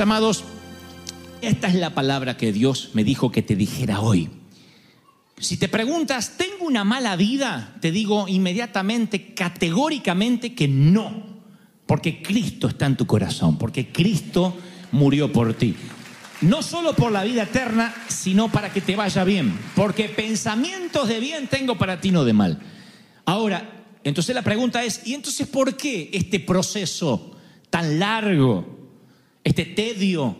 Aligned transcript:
Amados, 0.00 0.44
esta 1.40 1.68
es 1.68 1.74
la 1.74 1.94
palabra 1.94 2.36
que 2.36 2.52
Dios 2.52 2.90
me 2.94 3.04
dijo 3.04 3.30
que 3.30 3.42
te 3.42 3.54
dijera 3.54 4.00
hoy. 4.00 4.28
Si 5.38 5.56
te 5.56 5.68
preguntas, 5.68 6.36
¿tengo 6.36 6.64
una 6.64 6.84
mala 6.84 7.16
vida? 7.16 7.76
Te 7.80 7.92
digo 7.92 8.26
inmediatamente, 8.26 9.34
categóricamente 9.34 10.54
que 10.54 10.68
no. 10.68 11.34
Porque 11.86 12.22
Cristo 12.22 12.68
está 12.68 12.86
en 12.86 12.96
tu 12.96 13.06
corazón, 13.06 13.58
porque 13.58 13.92
Cristo 13.92 14.56
murió 14.92 15.30
por 15.32 15.54
ti. 15.54 15.76
No 16.40 16.62
solo 16.62 16.94
por 16.94 17.12
la 17.12 17.22
vida 17.24 17.44
eterna, 17.44 17.94
sino 18.08 18.50
para 18.50 18.72
que 18.72 18.80
te 18.80 18.96
vaya 18.96 19.22
bien. 19.24 19.56
Porque 19.76 20.08
pensamientos 20.08 21.08
de 21.08 21.20
bien 21.20 21.46
tengo 21.46 21.76
para 21.76 22.00
ti, 22.00 22.10
no 22.10 22.24
de 22.24 22.32
mal. 22.32 22.58
Ahora, 23.26 23.84
entonces 24.02 24.34
la 24.34 24.42
pregunta 24.42 24.82
es, 24.82 25.06
¿y 25.06 25.14
entonces 25.14 25.46
por 25.46 25.76
qué 25.76 26.10
este 26.12 26.40
proceso 26.40 27.36
tan 27.70 27.98
largo, 27.98 28.73
este 29.44 29.66
tedio, 29.66 30.36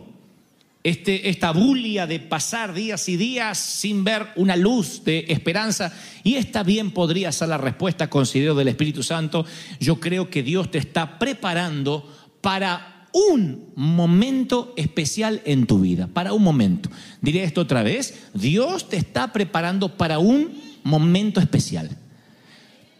este, 0.83 1.29
esta 1.29 1.51
bulia 1.51 2.07
de 2.07 2.19
pasar 2.19 2.73
días 2.73 3.07
y 3.07 3.17
días 3.17 3.57
sin 3.57 4.03
ver 4.03 4.27
una 4.35 4.55
luz 4.55 5.03
de 5.03 5.25
esperanza. 5.29 5.93
Y 6.23 6.35
esta 6.35 6.63
bien 6.63 6.91
podría 6.91 7.31
ser 7.31 7.49
la 7.49 7.57
respuesta, 7.57 8.09
considero, 8.09 8.55
del 8.55 8.67
Espíritu 8.67 9.03
Santo. 9.03 9.45
Yo 9.79 9.99
creo 9.99 10.29
que 10.29 10.43
Dios 10.43 10.69
te 10.71 10.79
está 10.79 11.17
preparando 11.17 12.11
para 12.41 13.07
un 13.13 13.71
momento 13.75 14.73
especial 14.75 15.41
en 15.45 15.65
tu 15.67 15.79
vida, 15.79 16.07
para 16.07 16.33
un 16.33 16.43
momento. 16.43 16.89
Diré 17.21 17.43
esto 17.43 17.61
otra 17.61 17.81
vez, 17.81 18.27
Dios 18.33 18.89
te 18.89 18.97
está 18.97 19.31
preparando 19.31 19.95
para 19.95 20.19
un 20.19 20.61
momento 20.83 21.39
especial. 21.39 21.97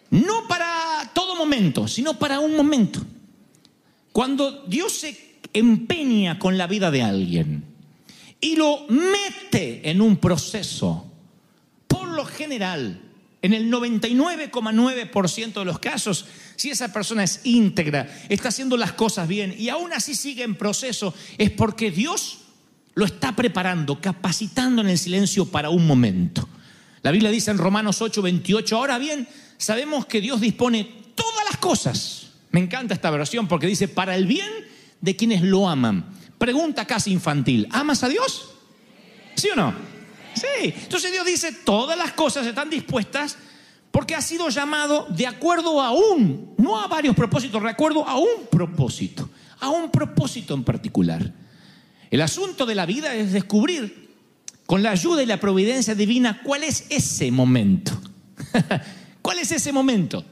No 0.09 0.47
para 0.47 1.11
todo 1.13 1.35
momento, 1.35 1.87
sino 1.87 2.17
para 2.17 2.39
un 2.39 2.55
momento. 2.55 3.01
Cuando 4.13 4.63
Dios 4.67 4.93
se 4.93 5.24
empeña 5.55 6.37
con 6.37 6.57
la 6.57 6.67
vida 6.67 6.91
de 6.91 7.01
alguien 7.01 7.63
y 8.39 8.55
lo 8.55 8.85
mete 8.87 9.89
en 9.89 10.01
un 10.01 10.17
proceso, 10.17 11.11
por 11.87 12.09
lo 12.09 12.25
general, 12.25 13.01
en 13.41 13.53
el 13.53 13.71
99,9% 13.71 15.53
de 15.53 15.65
los 15.65 15.79
casos, 15.79 16.25
si 16.55 16.69
esa 16.69 16.91
persona 16.91 17.23
es 17.23 17.41
íntegra, 17.43 18.07
está 18.29 18.49
haciendo 18.49 18.75
las 18.75 18.93
cosas 18.93 19.27
bien 19.27 19.55
y 19.57 19.69
aún 19.69 19.93
así 19.93 20.15
sigue 20.15 20.43
en 20.43 20.55
proceso, 20.55 21.13
es 21.37 21.51
porque 21.51 21.91
Dios 21.91 22.39
lo 22.95 23.05
está 23.05 23.35
preparando, 23.35 24.01
capacitando 24.01 24.81
en 24.81 24.89
el 24.89 24.97
silencio 24.97 25.45
para 25.45 25.69
un 25.69 25.85
momento. 25.85 26.47
La 27.01 27.11
Biblia 27.11 27.29
dice 27.29 27.51
en 27.51 27.59
Romanos 27.59 28.01
8, 28.01 28.21
28, 28.21 28.75
ahora 28.75 28.97
bien, 28.97 29.27
sabemos 29.57 30.05
que 30.05 30.21
Dios 30.21 30.41
dispone 30.41 30.89
todas 31.13 31.45
las 31.49 31.57
cosas. 31.57 32.31
Me 32.51 32.61
encanta 32.61 32.93
esta 32.93 33.11
versión 33.11 33.47
porque 33.47 33.67
dice, 33.67 33.87
para 33.87 34.15
el 34.15 34.25
bien 34.25 34.64
de 35.01 35.15
quienes 35.15 35.41
lo 35.41 35.67
aman. 35.67 36.05
Pregunta 36.37 36.85
casi 36.85 37.11
infantil, 37.11 37.67
¿amas 37.71 38.03
a 38.03 38.09
Dios? 38.09 38.51
¿Sí 39.35 39.49
o 39.49 39.55
no? 39.55 39.73
Sí. 40.33 40.73
Entonces 40.75 41.11
Dios 41.11 41.25
dice, 41.25 41.51
todas 41.51 41.97
las 41.97 42.11
cosas 42.11 42.45
están 42.45 42.69
dispuestas 42.69 43.37
porque 43.91 44.15
ha 44.15 44.21
sido 44.21 44.49
llamado 44.49 45.07
de 45.09 45.25
acuerdo 45.25 45.81
a 45.81 45.91
un, 45.91 46.53
no 46.57 46.81
a 46.81 46.87
varios 46.87 47.15
propósitos, 47.15 47.63
de 47.63 47.69
acuerdo 47.69 48.05
a 48.07 48.17
un 48.17 48.47
propósito, 48.51 49.29
a 49.59 49.69
un 49.69 49.89
propósito 49.89 50.53
en 50.53 50.63
particular. 50.63 51.33
El 52.11 52.21
asunto 52.21 52.65
de 52.65 52.75
la 52.75 52.85
vida 52.85 53.15
es 53.15 53.31
descubrir, 53.31 54.05
con 54.65 54.83
la 54.83 54.91
ayuda 54.91 55.23
y 55.23 55.25
la 55.25 55.39
providencia 55.39 55.95
divina, 55.95 56.41
cuál 56.43 56.63
es 56.63 56.87
ese 56.89 57.31
momento. 57.31 57.91
¿Cuál 59.21 59.39
es 59.39 59.51
ese 59.51 59.71
momento? 59.71 60.23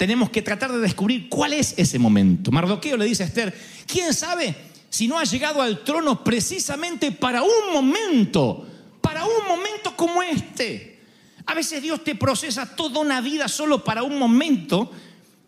Tenemos 0.00 0.30
que 0.30 0.40
tratar 0.40 0.72
de 0.72 0.78
descubrir 0.78 1.28
cuál 1.28 1.52
es 1.52 1.74
ese 1.76 1.98
momento. 1.98 2.50
Mardoqueo 2.50 2.96
le 2.96 3.04
dice 3.04 3.22
a 3.22 3.26
Esther, 3.26 3.54
¿quién 3.86 4.14
sabe 4.14 4.56
si 4.88 5.06
no 5.06 5.18
ha 5.18 5.24
llegado 5.24 5.60
al 5.60 5.84
trono 5.84 6.24
precisamente 6.24 7.12
para 7.12 7.42
un 7.42 7.70
momento, 7.70 8.66
para 9.02 9.26
un 9.26 9.46
momento 9.46 9.94
como 9.94 10.22
este? 10.22 11.00
A 11.44 11.52
veces 11.52 11.82
Dios 11.82 12.02
te 12.02 12.14
procesa 12.14 12.74
toda 12.74 12.98
una 12.98 13.20
vida 13.20 13.46
solo 13.46 13.84
para 13.84 14.02
un 14.02 14.18
momento 14.18 14.90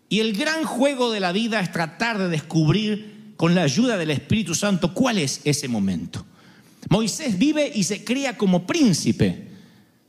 y 0.07 0.19
el 0.19 0.37
gran 0.37 0.65
juego 0.65 1.09
de 1.11 1.19
la 1.19 1.31
vida 1.31 1.59
es 1.59 1.71
tratar 1.71 2.19
de 2.19 2.29
descubrir 2.29 3.33
con 3.35 3.55
la 3.55 3.63
ayuda 3.63 3.97
del 3.97 4.11
Espíritu 4.11 4.53
Santo 4.53 4.93
cuál 4.93 5.17
es 5.17 5.41
ese 5.45 5.67
momento. 5.67 6.27
Moisés 6.89 7.39
vive 7.39 7.71
y 7.73 7.85
se 7.85 8.03
cría 8.03 8.37
como 8.37 8.67
príncipe. 8.67 9.47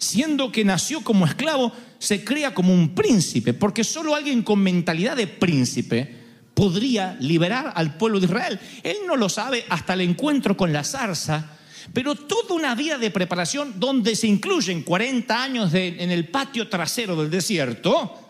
Siendo 0.05 0.53
que 0.53 0.67
nació 0.67 1.01
como 1.01 1.25
esclavo, 1.25 1.73
se 1.99 2.23
cría 2.23 2.53
como 2.53 2.75
un 2.75 2.95
príncipe, 2.95 3.55
porque 3.55 3.85
solo 3.85 4.15
alguien 4.15 4.43
con 4.43 4.61
mentalidad 4.61 5.17
de 5.17 5.27
príncipe 5.27 6.15
podría 6.53 7.17
liberar 7.21 7.73
al 7.75 7.97
pueblo 7.97 8.21
de 8.21 8.27
Israel. 8.27 8.61
Él 8.83 8.99
no 9.07 9.17
lo 9.17 9.31
sabe 9.31 9.65
hasta 9.71 9.95
el 9.95 10.03
encuentro 10.03 10.59
con 10.59 10.75
la 10.75 10.85
zarza, 10.85 11.57
pero 11.95 12.15
toda 12.15 12.55
una 12.55 12.75
vida 12.75 12.99
de 12.99 13.11
preparación 13.11 13.81
donde 13.81 14.15
se 14.15 14.27
incluyen 14.27 14.83
40 14.83 15.43
años 15.43 15.73
en 15.73 16.11
el 16.11 16.29
patio 16.29 16.69
trasero 16.69 17.17
del 17.17 17.31
desierto, 17.31 18.21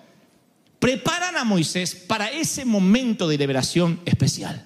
preparan 0.78 1.36
a 1.36 1.42
Moisés 1.42 1.96
para 1.96 2.30
ese 2.30 2.64
momento 2.64 3.26
de 3.26 3.36
liberación 3.36 4.00
especial. 4.04 4.64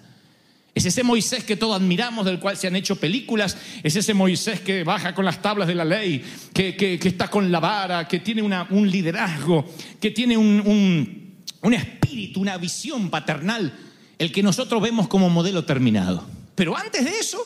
Es 0.79 0.85
ese 0.87 1.03
Moisés 1.03 1.43
que 1.43 1.57
todos 1.57 1.75
admiramos, 1.81 2.25
del 2.25 2.39
cual 2.39 2.57
se 2.57 2.69
han 2.69 2.77
hecho 2.77 2.95
películas. 2.97 3.57
Es 3.83 3.97
ese 3.97 4.15
Moisés 4.15 4.61
que 4.61 4.85
baja 4.85 5.13
con 5.13 5.25
las 5.25 5.43
tablas 5.43 5.67
de 5.67 5.75
la 5.75 5.85
ley, 5.85 6.23
que, 6.55 6.77
que- 6.77 6.99
está 7.09 7.29
con 7.29 7.51
la 7.51 7.59
vara, 7.59 8.07
que 8.07 8.21
tiene 8.21 8.43
un 8.43 8.89
liderazgo, 8.91 9.65
que 10.01 10.13
tiene 10.13 10.37
un- 10.37 11.35
un 11.63 11.75
espíritu, 11.75 12.41
una 12.41 12.57
visión 12.59 13.11
paternal, 13.11 13.73
el 14.19 14.31
que 14.31 14.41
nosotros 14.43 14.81
vemos 14.81 15.09
como 15.09 15.29
modelo 15.29 15.65
terminado. 15.65 16.25
Pero 16.55 16.77
antes 16.77 17.05
de 17.05 17.19
eso, 17.19 17.39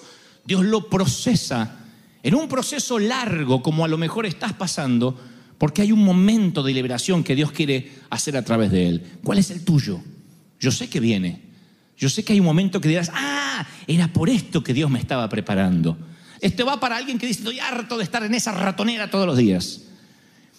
Dios 0.45 0.63
lo 0.65 0.91
procesa 0.91 1.79
en 2.23 2.35
un 2.35 2.49
proceso 2.49 2.99
largo, 2.99 3.63
como 3.63 3.85
a 3.85 3.89
lo 3.89 3.97
mejor 3.97 4.27
estás 4.27 4.53
pasando, 4.53 5.19
porque 5.57 5.81
hay 5.81 5.93
un 5.93 6.05
momento 6.05 6.63
de 6.63 6.75
liberación 6.75 7.25
que 7.25 7.35
Dios 7.35 7.51
quiere 7.53 7.93
hacer 8.11 8.37
a 8.37 8.45
través 8.45 8.71
de 8.71 8.89
él. 8.89 9.03
¿Cuál 9.25 9.39
es 9.39 9.51
el 9.51 9.65
tuyo? 9.65 10.01
Yo 10.61 10.71
sé 10.71 10.91
que 10.91 11.01
viene. 11.01 11.52
Yo 11.97 12.09
sé 12.09 12.25
que 12.25 12.33
hay 12.33 12.41
un 12.41 12.47
momento 12.47 12.81
que 12.81 12.89
dirás, 12.89 13.11
ah, 13.15 13.67
era 13.87 14.09
por 14.09 14.29
esto 14.29 14.63
que 14.63 14.75
Dios 14.75 14.91
me 14.91 14.99
estaba 14.99 15.29
preparando. 15.29 15.97
Esto 16.41 16.67
va 16.67 16.81
para 16.81 16.97
alguien 16.97 17.19
que 17.19 17.27
dice, 17.27 17.41
estoy 17.41 17.61
harto 17.61 17.97
de 17.97 18.05
estar 18.05 18.25
en 18.25 18.35
esa 18.35 18.53
ratonera 18.53 19.11
todos 19.11 19.27
los 19.27 19.37
días. 19.37 19.83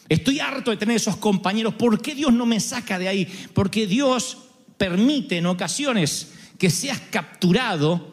Estoy 0.07 0.39
harto 0.39 0.71
de 0.71 0.77
tener 0.77 0.95
esos 0.95 1.17
compañeros. 1.17 1.73
¿Por 1.75 2.01
qué 2.01 2.15
Dios 2.15 2.33
no 2.33 2.45
me 2.45 2.59
saca 2.59 2.99
de 2.99 3.07
ahí? 3.07 3.27
Porque 3.53 3.87
Dios 3.87 4.37
permite 4.77 5.37
en 5.37 5.45
ocasiones 5.45 6.33
que 6.57 6.69
seas 6.69 6.99
capturado 7.09 8.12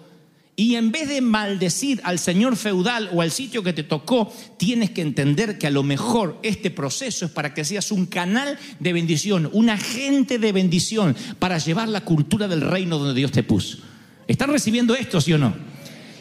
y 0.61 0.77
en 0.77 0.93
vez 0.93 1.09
de 1.09 1.23
maldecir 1.23 2.03
al 2.05 2.19
señor 2.19 2.55
feudal 2.55 3.09
o 3.15 3.23
al 3.23 3.31
sitio 3.31 3.63
que 3.63 3.73
te 3.73 3.83
tocó, 3.83 4.31
tienes 4.59 4.91
que 4.91 5.01
entender 5.01 5.57
que 5.57 5.67
a 5.67 5.71
lo 5.71 5.83
mejor 5.83 6.39
este 6.43 6.71
proceso 6.71 7.25
es 7.25 7.31
para 7.31 7.55
que 7.55 7.65
seas 7.65 7.91
un 7.91 8.05
canal 8.05 8.59
de 8.79 8.93
bendición, 8.93 9.49
un 9.55 9.71
agente 9.71 10.39
de 10.39 10.53
bendición 10.53 11.17
para 11.39 11.57
llevar 11.57 11.89
la 11.89 12.03
cultura 12.03 12.47
del 12.47 12.61
reino 12.61 12.99
donde 12.99 13.15
Dios 13.15 13.33
te 13.33 13.43
puso. 13.43 13.79
¿Están 14.29 14.51
recibiendo 14.51 14.95
esto, 14.95 15.19
sí 15.23 15.33
o 15.33 15.39
no? 15.39 15.55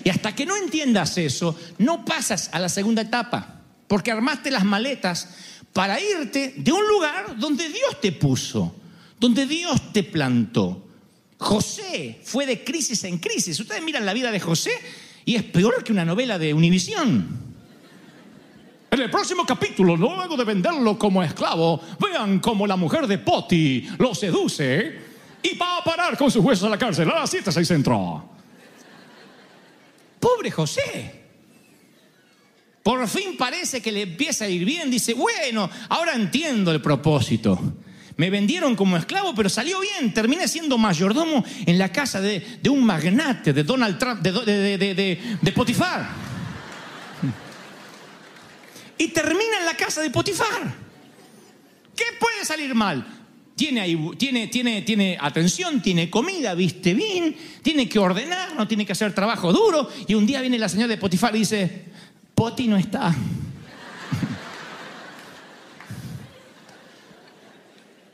Y 0.06 0.10
hasta 0.10 0.34
que 0.34 0.46
no 0.46 0.56
entiendas 0.56 1.18
eso, 1.18 1.58
no 1.78 2.06
pasas 2.06 2.50
a 2.54 2.60
la 2.60 2.69
segunda 2.69 3.02
etapa, 3.02 3.60
porque 3.90 4.10
armaste 4.10 4.52
las 4.52 4.64
maletas 4.64 5.36
para 5.74 6.00
irte 6.00 6.54
de 6.56 6.72
un 6.72 6.88
lugar 6.88 7.38
donde 7.38 7.68
Dios 7.68 8.00
te 8.00 8.14
puso, 8.14 8.74
donde 9.19 9.46
Dios 9.46 9.92
te 9.92 10.04
plantó. 10.04 10.89
José 11.40 12.20
fue 12.24 12.46
de 12.46 12.64
crisis 12.64 13.04
en 13.06 13.18
crisis. 13.18 13.60
Ustedes 13.60 13.82
miran 13.82 14.06
la 14.06 14.14
vida 14.14 14.30
de 14.30 14.42
José 14.42 14.72
y 15.24 15.36
es 15.36 15.44
peor 15.44 15.84
que 15.84 15.94
una 15.94 16.04
novela 16.04 16.38
de 16.38 16.54
Univisión. 16.54 17.50
En 18.92 19.00
el 19.02 19.10
próximo 19.10 19.46
capítulo, 19.46 19.96
luego 19.96 20.36
de 20.36 20.44
venderlo 20.44 21.00
como 21.00 21.24
esclavo, 21.24 21.82
vean 22.00 22.40
cómo 22.40 22.68
la 22.68 22.76
mujer 22.76 23.08
de 23.08 23.20
Poti 23.20 23.88
lo 23.98 24.14
seduce 24.14 25.00
y 25.42 25.56
va 25.56 25.78
a 25.78 25.84
parar 25.84 26.18
con 26.18 26.30
sus 26.30 26.44
huesos 26.44 26.66
a 26.66 26.70
la 26.70 26.78
cárcel 26.78 27.10
a 27.10 27.22
las 27.22 27.30
7, 27.30 27.52
6 27.52 27.68
centro. 27.68 28.30
Pobre 30.20 30.52
José. 30.52 31.20
Por 32.84 33.08
fin 33.08 33.38
parece 33.38 33.82
que 33.82 33.94
le 33.94 34.02
empieza 34.02 34.44
a 34.44 34.50
ir 34.50 34.66
bien. 34.66 34.92
Dice, 34.92 35.14
bueno, 35.14 35.70
ahora 35.88 36.16
entiendo 36.16 36.72
el 36.72 36.82
propósito. 36.82 37.58
Me 38.19 38.30
vendieron 38.30 38.75
como 38.75 38.98
esclavo, 38.98 39.33
pero 39.33 39.48
salió 39.48 39.80
bien. 39.80 40.13
Terminé 40.13 40.45
siendo 40.50 40.77
mayordomo 40.77 41.42
en 41.66 41.77
la 41.77 41.89
casa 41.89 42.19
de, 42.19 42.60
un 42.69 42.83
magnate, 42.83 43.54
de 43.54 43.63
Donald 43.63 43.98
Trump, 43.98 44.19
de, 44.19 44.77
de, 44.77 45.38
de, 45.42 45.51
Potifar. 45.54 46.06
Y 48.98 49.07
termina 49.07 49.60
en 49.62 49.66
la 49.66 49.74
casa 49.74 50.01
de 50.01 50.10
Potifar. 50.10 50.75
¿Qué 51.95 52.04
puede 52.19 52.44
salir 52.44 52.75
mal? 52.75 53.07
Tiene, 53.56 53.86
tiene, 54.18 54.48
tiene, 54.48 54.81
tiene 54.81 55.18
atención, 55.18 55.81
tiene 55.81 56.10
comida, 56.10 56.54
viste 56.56 56.94
bien, 56.94 57.33
tiene 57.62 57.88
que 57.88 58.00
ordenar, 58.00 58.54
no 58.54 58.68
tiene 58.68 58.86
que 58.86 58.92
hacer 58.92 59.16
trabajo 59.16 59.54
duro. 59.54 59.89
Y 60.10 60.16
un 60.16 60.25
día 60.25 60.42
viene 60.42 60.60
la 60.60 60.68
señora 60.68 60.89
de 60.89 60.98
Potifar 60.98 61.33
y 61.38 61.39
dice, 61.39 61.86
Poti 62.36 62.68
no 62.68 62.75
está. 62.75 63.16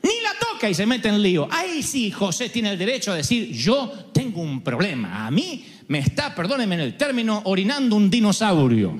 Ni 0.06 0.20
la 0.20 0.30
toca 0.38 0.55
y 0.68 0.74
se 0.74 0.86
mete 0.86 1.08
en 1.08 1.22
lío. 1.22 1.48
Ahí 1.50 1.82
sí, 1.82 2.10
José 2.10 2.48
tiene 2.48 2.72
el 2.72 2.78
derecho 2.78 3.12
a 3.12 3.16
decir, 3.16 3.52
yo 3.52 4.10
tengo 4.12 4.40
un 4.40 4.62
problema. 4.62 5.26
A 5.26 5.30
mí 5.30 5.66
me 5.88 5.98
está, 5.98 6.34
perdónenme 6.34 6.74
en 6.76 6.80
el 6.82 6.96
término, 6.96 7.42
orinando 7.44 7.96
un 7.96 8.10
dinosaurio. 8.10 8.98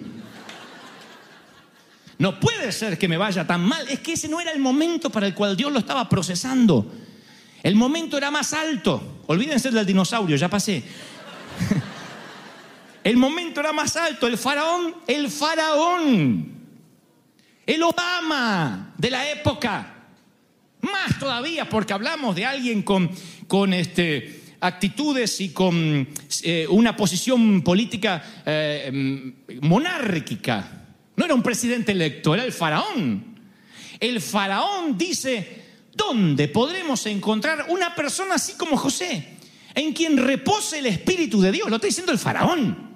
No 2.18 2.40
puede 2.40 2.72
ser 2.72 2.96
que 2.96 3.08
me 3.08 3.16
vaya 3.16 3.46
tan 3.46 3.62
mal. 3.62 3.86
Es 3.88 4.00
que 4.00 4.14
ese 4.14 4.28
no 4.28 4.40
era 4.40 4.52
el 4.52 4.58
momento 4.58 5.10
para 5.10 5.26
el 5.26 5.34
cual 5.34 5.56
Dios 5.56 5.72
lo 5.72 5.78
estaba 5.78 6.08
procesando. 6.08 6.92
El 7.62 7.74
momento 7.74 8.16
era 8.16 8.30
más 8.30 8.52
alto. 8.52 9.22
Olvídense 9.26 9.70
del 9.70 9.84
dinosaurio, 9.84 10.36
ya 10.36 10.48
pasé. 10.48 10.82
El 13.06 13.16
momento 13.16 13.60
era 13.60 13.72
más 13.72 13.94
alto. 13.96 14.26
El 14.26 14.36
faraón, 14.36 14.96
el 15.06 15.30
faraón, 15.30 16.52
el 17.64 17.82
Obama 17.84 18.94
de 18.98 19.10
la 19.10 19.30
época. 19.30 19.95
Más 20.80 21.18
todavía, 21.18 21.68
porque 21.68 21.92
hablamos 21.92 22.36
de 22.36 22.46
alguien 22.46 22.82
con, 22.82 23.10
con 23.48 23.72
este, 23.72 24.42
actitudes 24.60 25.40
y 25.40 25.50
con 25.50 26.08
eh, 26.42 26.66
una 26.68 26.96
posición 26.96 27.62
política 27.62 28.42
eh, 28.44 29.32
monárquica. 29.60 30.84
No 31.16 31.24
era 31.24 31.34
un 31.34 31.42
presidente 31.42 31.92
electo, 31.92 32.34
era 32.34 32.44
el 32.44 32.52
faraón. 32.52 33.36
El 33.98 34.20
faraón 34.20 34.98
dice, 34.98 35.62
¿dónde 35.94 36.48
podremos 36.48 37.06
encontrar 37.06 37.66
una 37.68 37.94
persona 37.94 38.34
así 38.34 38.54
como 38.54 38.76
José? 38.76 39.36
En 39.74 39.92
quien 39.92 40.16
repose 40.16 40.78
el 40.78 40.86
Espíritu 40.86 41.40
de 41.40 41.52
Dios. 41.52 41.68
Lo 41.68 41.76
está 41.76 41.86
diciendo 41.86 42.12
el 42.12 42.18
faraón. 42.18 42.86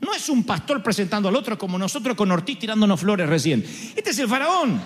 No 0.00 0.12
es 0.12 0.28
un 0.28 0.44
pastor 0.44 0.82
presentando 0.82 1.28
al 1.28 1.36
otro 1.36 1.56
como 1.56 1.78
nosotros 1.78 2.16
con 2.16 2.30
Ortiz 2.30 2.58
tirándonos 2.58 3.00
flores 3.00 3.28
recién. 3.28 3.64
Este 3.94 4.10
es 4.10 4.18
el 4.18 4.28
faraón. 4.28 4.80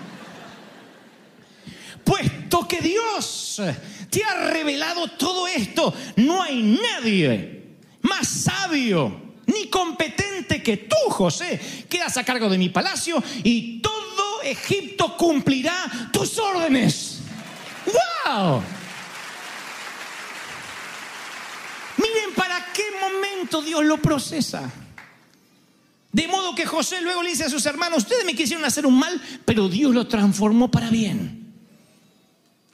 Puesto 2.11 2.67
que 2.67 2.81
Dios 2.81 3.61
te 4.09 4.21
ha 4.21 4.49
revelado 4.49 5.07
todo 5.11 5.47
esto, 5.47 5.93
no 6.17 6.43
hay 6.43 6.61
nadie 6.61 7.77
más 8.01 8.27
sabio 8.27 9.35
ni 9.45 9.69
competente 9.69 10.61
que 10.61 10.75
tú, 10.75 10.97
José. 11.07 11.57
Quedas 11.87 12.17
a 12.17 12.25
cargo 12.25 12.49
de 12.49 12.57
mi 12.57 12.67
palacio 12.67 13.23
y 13.45 13.79
todo 13.79 14.41
Egipto 14.43 15.15
cumplirá 15.15 16.09
tus 16.11 16.37
órdenes. 16.37 17.19
¡Wow! 17.85 18.61
Miren 21.95 22.35
para 22.35 22.73
qué 22.73 22.83
momento 22.99 23.61
Dios 23.61 23.85
lo 23.85 24.01
procesa. 24.01 24.69
De 26.11 26.27
modo 26.27 26.55
que 26.55 26.65
José 26.65 26.99
luego 26.99 27.23
le 27.23 27.29
dice 27.29 27.45
a 27.45 27.49
sus 27.49 27.65
hermanos, 27.65 27.99
ustedes 27.99 28.25
me 28.25 28.35
quisieron 28.35 28.65
hacer 28.65 28.85
un 28.85 28.99
mal, 28.99 29.21
pero 29.45 29.69
Dios 29.69 29.95
lo 29.95 30.07
transformó 30.07 30.69
para 30.69 30.89
bien. 30.89 31.40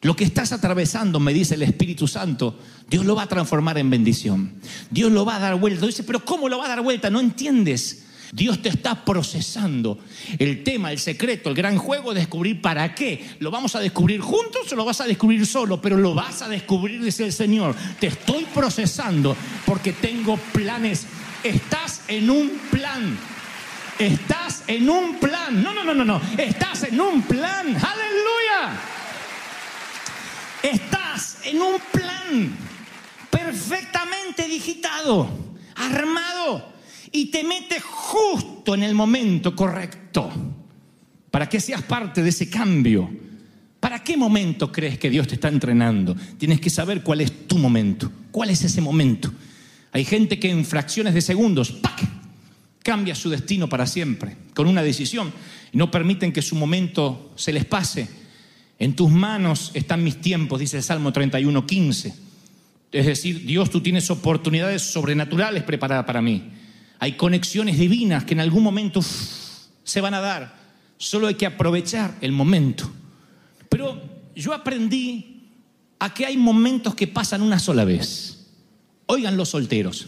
Lo 0.01 0.15
que 0.15 0.23
estás 0.23 0.51
atravesando, 0.51 1.19
me 1.19 1.33
dice 1.33 1.55
el 1.55 1.63
Espíritu 1.63 2.07
Santo, 2.07 2.57
Dios 2.87 3.05
lo 3.05 3.15
va 3.15 3.23
a 3.23 3.27
transformar 3.27 3.77
en 3.79 3.89
bendición. 3.89 4.53
Dios 4.91 5.11
lo 5.11 5.25
va 5.25 5.37
a 5.37 5.39
dar 5.39 5.55
vuelta. 5.55 5.85
Dice, 5.85 6.03
pero 6.03 6.23
¿cómo 6.23 6.47
lo 6.49 6.59
va 6.59 6.65
a 6.65 6.69
dar 6.69 6.81
vuelta? 6.81 7.09
No 7.09 7.19
entiendes. 7.19 8.03
Dios 8.31 8.61
te 8.61 8.69
está 8.69 9.03
procesando. 9.03 9.97
El 10.37 10.63
tema, 10.63 10.91
el 10.91 10.99
secreto, 10.99 11.49
el 11.49 11.55
gran 11.55 11.77
juego 11.77 12.11
es 12.11 12.17
descubrir 12.17 12.61
para 12.61 12.93
qué. 12.93 13.25
¿Lo 13.39 13.49
vamos 13.49 13.75
a 13.75 13.79
descubrir 13.79 14.21
juntos 14.21 14.71
o 14.71 14.75
lo 14.75 14.85
vas 14.85 15.01
a 15.01 15.05
descubrir 15.05 15.45
solo? 15.45 15.81
Pero 15.81 15.97
lo 15.97 16.13
vas 16.13 16.41
a 16.41 16.49
descubrir, 16.49 17.01
dice 17.01 17.25
el 17.25 17.33
Señor. 17.33 17.75
Te 17.99 18.07
estoy 18.07 18.45
procesando 18.53 19.35
porque 19.65 19.93
tengo 19.93 20.37
planes. 20.53 21.07
Estás 21.43 22.01
en 22.07 22.29
un 22.29 22.51
plan. 22.69 23.17
Estás 23.97 24.63
en 24.67 24.89
un 24.89 25.15
plan. 25.15 25.63
No, 25.63 25.73
no, 25.73 25.83
no, 25.83 25.93
no, 25.93 26.05
no. 26.05 26.21
Estás 26.37 26.83
en 26.83 26.99
un 26.99 27.23
plan. 27.23 27.67
Aleluya. 27.67 28.96
Estás 30.63 31.39
en 31.45 31.61
un 31.61 31.75
plan 31.91 32.55
perfectamente 33.29 34.47
digitado, 34.47 35.29
armado, 35.75 36.73
y 37.11 37.27
te 37.27 37.43
metes 37.43 37.83
justo 37.83 38.75
en 38.75 38.83
el 38.83 38.95
momento 38.95 39.55
correcto 39.55 40.31
para 41.31 41.47
que 41.47 41.59
seas 41.59 41.83
parte 41.83 42.23
de 42.23 42.29
ese 42.29 42.49
cambio. 42.49 43.09
¿Para 43.79 44.03
qué 44.03 44.17
momento 44.17 44.71
crees 44.71 44.97
que 44.97 45.09
Dios 45.09 45.27
te 45.27 45.35
está 45.35 45.49
entrenando? 45.49 46.15
Tienes 46.37 46.59
que 46.59 46.69
saber 46.69 47.03
cuál 47.03 47.21
es 47.21 47.47
tu 47.47 47.57
momento, 47.57 48.11
cuál 48.31 48.49
es 48.49 48.63
ese 48.63 48.81
momento. 48.81 49.31
Hay 49.91 50.03
gente 50.03 50.39
que 50.39 50.49
en 50.49 50.65
fracciones 50.65 51.13
de 51.13 51.21
segundos, 51.21 51.77
cambia 52.83 53.15
su 53.15 53.29
destino 53.29 53.69
para 53.69 53.85
siempre, 53.85 54.35
con 54.53 54.67
una 54.67 54.81
decisión, 54.81 55.31
y 55.71 55.77
no 55.77 55.91
permiten 55.91 56.31
que 56.31 56.41
su 56.41 56.55
momento 56.55 57.33
se 57.35 57.53
les 57.53 57.65
pase 57.65 58.07
en 58.79 58.95
tus 58.95 59.09
manos 59.09 59.71
están 59.73 60.03
mis 60.03 60.21
tiempos, 60.21 60.59
dice 60.59 60.77
el 60.77 60.83
Salmo 60.83 61.11
31, 61.11 61.65
15. 61.65 62.13
Es 62.91 63.05
decir, 63.05 63.45
Dios, 63.45 63.69
tú 63.69 63.81
tienes 63.81 64.09
oportunidades 64.11 64.83
sobrenaturales 64.83 65.63
preparadas 65.63 66.05
para 66.05 66.21
mí. 66.21 66.51
Hay 66.99 67.13
conexiones 67.13 67.77
divinas 67.77 68.23
que 68.23 68.33
en 68.33 68.39
algún 68.39 68.63
momento 68.63 69.01
se 69.01 70.01
van 70.01 70.13
a 70.13 70.21
dar. 70.21 70.57
Solo 70.97 71.27
hay 71.27 71.35
que 71.35 71.45
aprovechar 71.45 72.15
el 72.21 72.31
momento. 72.31 72.89
Pero 73.69 74.01
yo 74.35 74.53
aprendí 74.53 75.49
a 75.99 76.13
que 76.13 76.25
hay 76.25 76.37
momentos 76.37 76.95
que 76.95 77.07
pasan 77.07 77.41
una 77.41 77.59
sola 77.59 77.83
vez. 77.83 78.47
Oigan 79.07 79.37
los 79.37 79.49
solteros. 79.49 80.07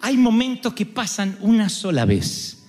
Hay 0.00 0.16
momentos 0.16 0.72
que 0.72 0.86
pasan 0.86 1.36
una 1.40 1.68
sola 1.68 2.06
vez 2.06 2.59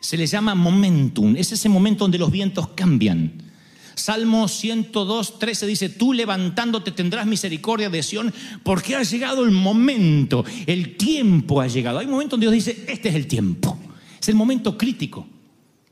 se 0.00 0.16
le 0.16 0.26
llama 0.26 0.54
momentum, 0.54 1.36
es 1.36 1.52
ese 1.52 1.68
momento 1.68 2.04
donde 2.04 2.18
los 2.18 2.30
vientos 2.30 2.68
cambian. 2.68 3.50
Salmo 3.94 4.48
102, 4.48 5.38
13 5.38 5.66
dice, 5.66 5.88
tú 5.90 6.14
levantándote 6.14 6.90
tendrás 6.90 7.26
misericordia 7.26 7.90
de 7.90 8.02
Sión 8.02 8.32
porque 8.62 8.96
ha 8.96 9.02
llegado 9.02 9.44
el 9.44 9.50
momento, 9.50 10.44
el 10.66 10.96
tiempo 10.96 11.60
ha 11.60 11.66
llegado. 11.66 11.98
Hay 11.98 12.06
un 12.06 12.12
momento 12.12 12.36
donde 12.36 12.46
Dios 12.46 12.64
dice, 12.64 12.84
este 12.88 13.10
es 13.10 13.14
el 13.14 13.26
tiempo, 13.26 13.78
es 14.18 14.28
el 14.28 14.36
momento 14.36 14.78
crítico. 14.78 15.26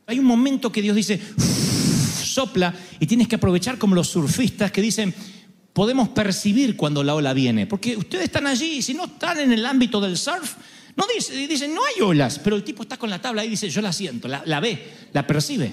Hay 0.06 0.18
un 0.18 0.24
momento 0.24 0.72
que 0.72 0.80
Dios 0.80 0.96
dice, 0.96 1.20
sopla 2.24 2.74
y 2.98 3.06
tienes 3.06 3.28
que 3.28 3.36
aprovechar 3.36 3.76
como 3.76 3.94
los 3.94 4.08
surfistas 4.08 4.72
que 4.72 4.80
dicen, 4.80 5.14
podemos 5.74 6.08
percibir 6.08 6.76
cuando 6.76 7.04
la 7.04 7.14
ola 7.14 7.34
viene, 7.34 7.66
porque 7.66 7.94
ustedes 7.96 8.24
están 8.24 8.46
allí 8.46 8.78
y 8.78 8.82
si 8.82 8.94
no 8.94 9.04
están 9.04 9.38
en 9.38 9.52
el 9.52 9.66
ámbito 9.66 10.00
del 10.00 10.16
surf, 10.16 10.54
no 10.98 11.06
dice, 11.14 11.32
dicen, 11.46 11.72
no 11.72 11.80
hay 11.84 12.02
olas, 12.02 12.40
pero 12.40 12.56
el 12.56 12.64
tipo 12.64 12.82
está 12.82 12.96
con 12.96 13.08
la 13.08 13.20
tabla 13.20 13.44
y 13.44 13.50
dice, 13.50 13.70
yo 13.70 13.80
la 13.80 13.92
siento, 13.92 14.26
la, 14.26 14.42
la 14.44 14.58
ve, 14.58 14.94
la 15.12 15.24
percibe. 15.24 15.72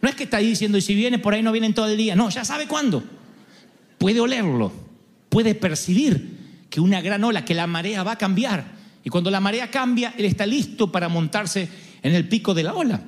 No 0.00 0.08
es 0.08 0.14
que 0.14 0.24
está 0.24 0.36
ahí 0.36 0.46
diciendo, 0.46 0.78
y 0.78 0.80
si 0.80 0.94
viene 0.94 1.18
por 1.18 1.34
ahí 1.34 1.42
no 1.42 1.50
vienen 1.50 1.74
todo 1.74 1.88
el 1.88 1.96
día. 1.96 2.14
No, 2.14 2.30
ya 2.30 2.44
sabe 2.44 2.68
cuándo. 2.68 3.02
Puede 3.98 4.20
olerlo, 4.20 4.72
puede 5.28 5.56
percibir 5.56 6.66
que 6.70 6.80
una 6.80 7.00
gran 7.00 7.24
ola, 7.24 7.44
que 7.44 7.52
la 7.52 7.66
marea 7.66 8.04
va 8.04 8.12
a 8.12 8.18
cambiar. 8.18 8.64
Y 9.02 9.10
cuando 9.10 9.28
la 9.28 9.40
marea 9.40 9.72
cambia, 9.72 10.14
él 10.16 10.24
está 10.24 10.46
listo 10.46 10.92
para 10.92 11.08
montarse 11.08 11.68
en 12.00 12.14
el 12.14 12.28
pico 12.28 12.54
de 12.54 12.62
la 12.62 12.74
ola. 12.74 13.02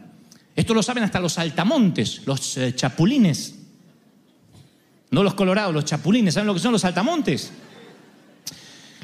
Esto 0.57 0.75
lo 0.75 0.83
saben 0.83 1.05
hasta 1.05 1.21
los 1.21 1.38
altamontes, 1.38 2.23
los 2.26 2.57
eh, 2.57 2.75
chapulines. 2.75 3.55
No 5.12 5.23
los 5.23 5.35
colorados, 5.35 5.73
los 5.73 5.85
chapulines. 5.85 6.35
¿Saben 6.35 6.49
lo 6.49 6.55
que 6.55 6.61
son 6.61 6.73
los 6.73 6.85
altamontes? 6.85 7.53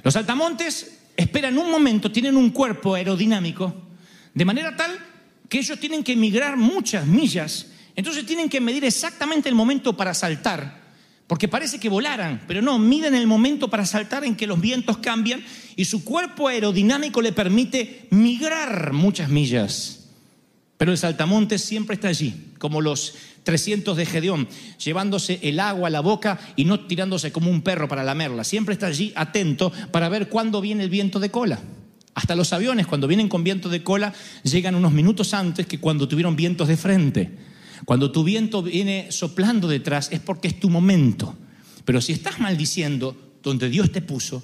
Los 0.03 0.17
altamontes 0.17 1.02
esperan 1.17 1.59
un 1.59 1.71
momento, 1.71 2.11
tienen 2.11 2.37
un 2.37 2.51
cuerpo 2.51 2.95
aerodinámico, 2.95 3.75
de 4.35 4.45
manera 4.45 4.77
tal 4.77 4.99
que 5.49 5.59
ellos 5.59 5.79
tienen 5.79 6.03
que 6.03 6.17
migrar 6.17 6.57
muchas 6.57 7.07
millas, 7.07 7.67
entonces 7.95 8.25
tienen 8.25 8.49
que 8.49 8.61
medir 8.61 8.85
exactamente 8.85 9.49
el 9.49 9.55
momento 9.55 9.97
para 9.97 10.15
saltar, 10.15 10.81
porque 11.27 11.49
parece 11.49 11.79
que 11.79 11.89
volaran, 11.89 12.43
pero 12.49 12.63
no, 12.63 12.79
miden 12.79 13.15
el 13.15 13.27
momento 13.27 13.69
para 13.69 13.87
saltar 13.87 14.25
en 14.25 14.37
que 14.37 14.47
los 14.47 14.61
vientos 14.61 14.99
cambian 14.99 15.45
y 15.77 15.85
su 15.85 16.05
cuerpo 16.05 16.49
aerodinámico 16.49 17.21
le 17.23 17.33
permite 17.33 18.07
migrar 18.11 18.93
muchas 18.93 19.29
millas. 19.29 20.09
Pero 20.77 20.91
el 20.91 20.99
saltamontes 20.99 21.63
siempre 21.63 21.95
está 21.95 22.09
allí, 22.09 22.35
como 22.63 22.81
los 22.81 23.15
300 23.43 23.97
de 23.97 24.07
Gedeón, 24.07 24.47
llevándose 24.79 25.41
el 25.43 25.59
agua 25.59 25.89
a 25.89 25.91
la 25.91 25.99
boca 25.99 26.39
y 26.55 26.65
no 26.65 26.79
tirándose 26.87 27.33
como 27.33 27.51
un 27.51 27.63
perro 27.63 27.89
para 27.89 28.05
lamerla. 28.05 28.45
Siempre 28.45 28.75
está 28.75 28.87
allí 28.87 29.13
atento 29.17 29.73
para 29.91 30.09
ver 30.09 30.29
cuándo 30.29 30.61
viene 30.61 30.85
el 30.85 30.89
viento 30.89 31.19
de 31.19 31.33
cola. 31.33 31.59
Hasta 32.15 32.37
los 32.37 32.53
aviones, 32.53 32.87
cuando 32.87 33.09
vienen 33.09 33.29
con 33.29 33.43
viento 33.43 33.69
de 33.69 33.83
cola, 33.83 34.15
llegan 34.45 34.77
unos 34.77 34.93
minutos 34.93 35.35
antes 35.35 35.67
que 35.67 35.81
cuando 35.81 36.07
tuvieron 36.07 36.37
vientos 36.37 36.69
de 36.69 36.77
frente. 36.77 37.33
Cuando 37.85 38.13
tu 38.13 38.23
viento 38.23 38.63
viene 38.63 39.11
soplando 39.11 39.67
detrás 39.67 40.13
es 40.13 40.21
porque 40.21 40.47
es 40.47 40.61
tu 40.61 40.71
momento. 40.71 41.37
Pero 41.85 42.01
si 42.01 42.13
estás 42.13 42.39
maldiciendo 42.39 43.17
donde 43.43 43.71
Dios 43.71 43.91
te 43.91 44.03
puso, 44.03 44.41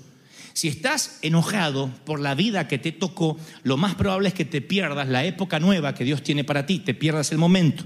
si 0.55 0.67
estás 0.67 1.21
enojado 1.23 1.89
por 2.05 2.19
la 2.19 2.35
vida 2.35 2.67
que 2.67 2.79
te 2.79 2.91
tocó, 2.91 3.37
lo 3.63 3.77
más 3.77 3.95
probable 3.95 4.27
es 4.27 4.35
que 4.35 4.45
te 4.45 4.61
pierdas 4.61 5.07
la 5.07 5.25
época 5.25 5.61
nueva 5.61 5.95
que 5.95 6.03
Dios 6.03 6.25
tiene 6.25 6.43
para 6.43 6.67
ti, 6.67 6.81
te 6.81 6.95
pierdas 6.95 7.31
el 7.31 7.39
momento. 7.39 7.85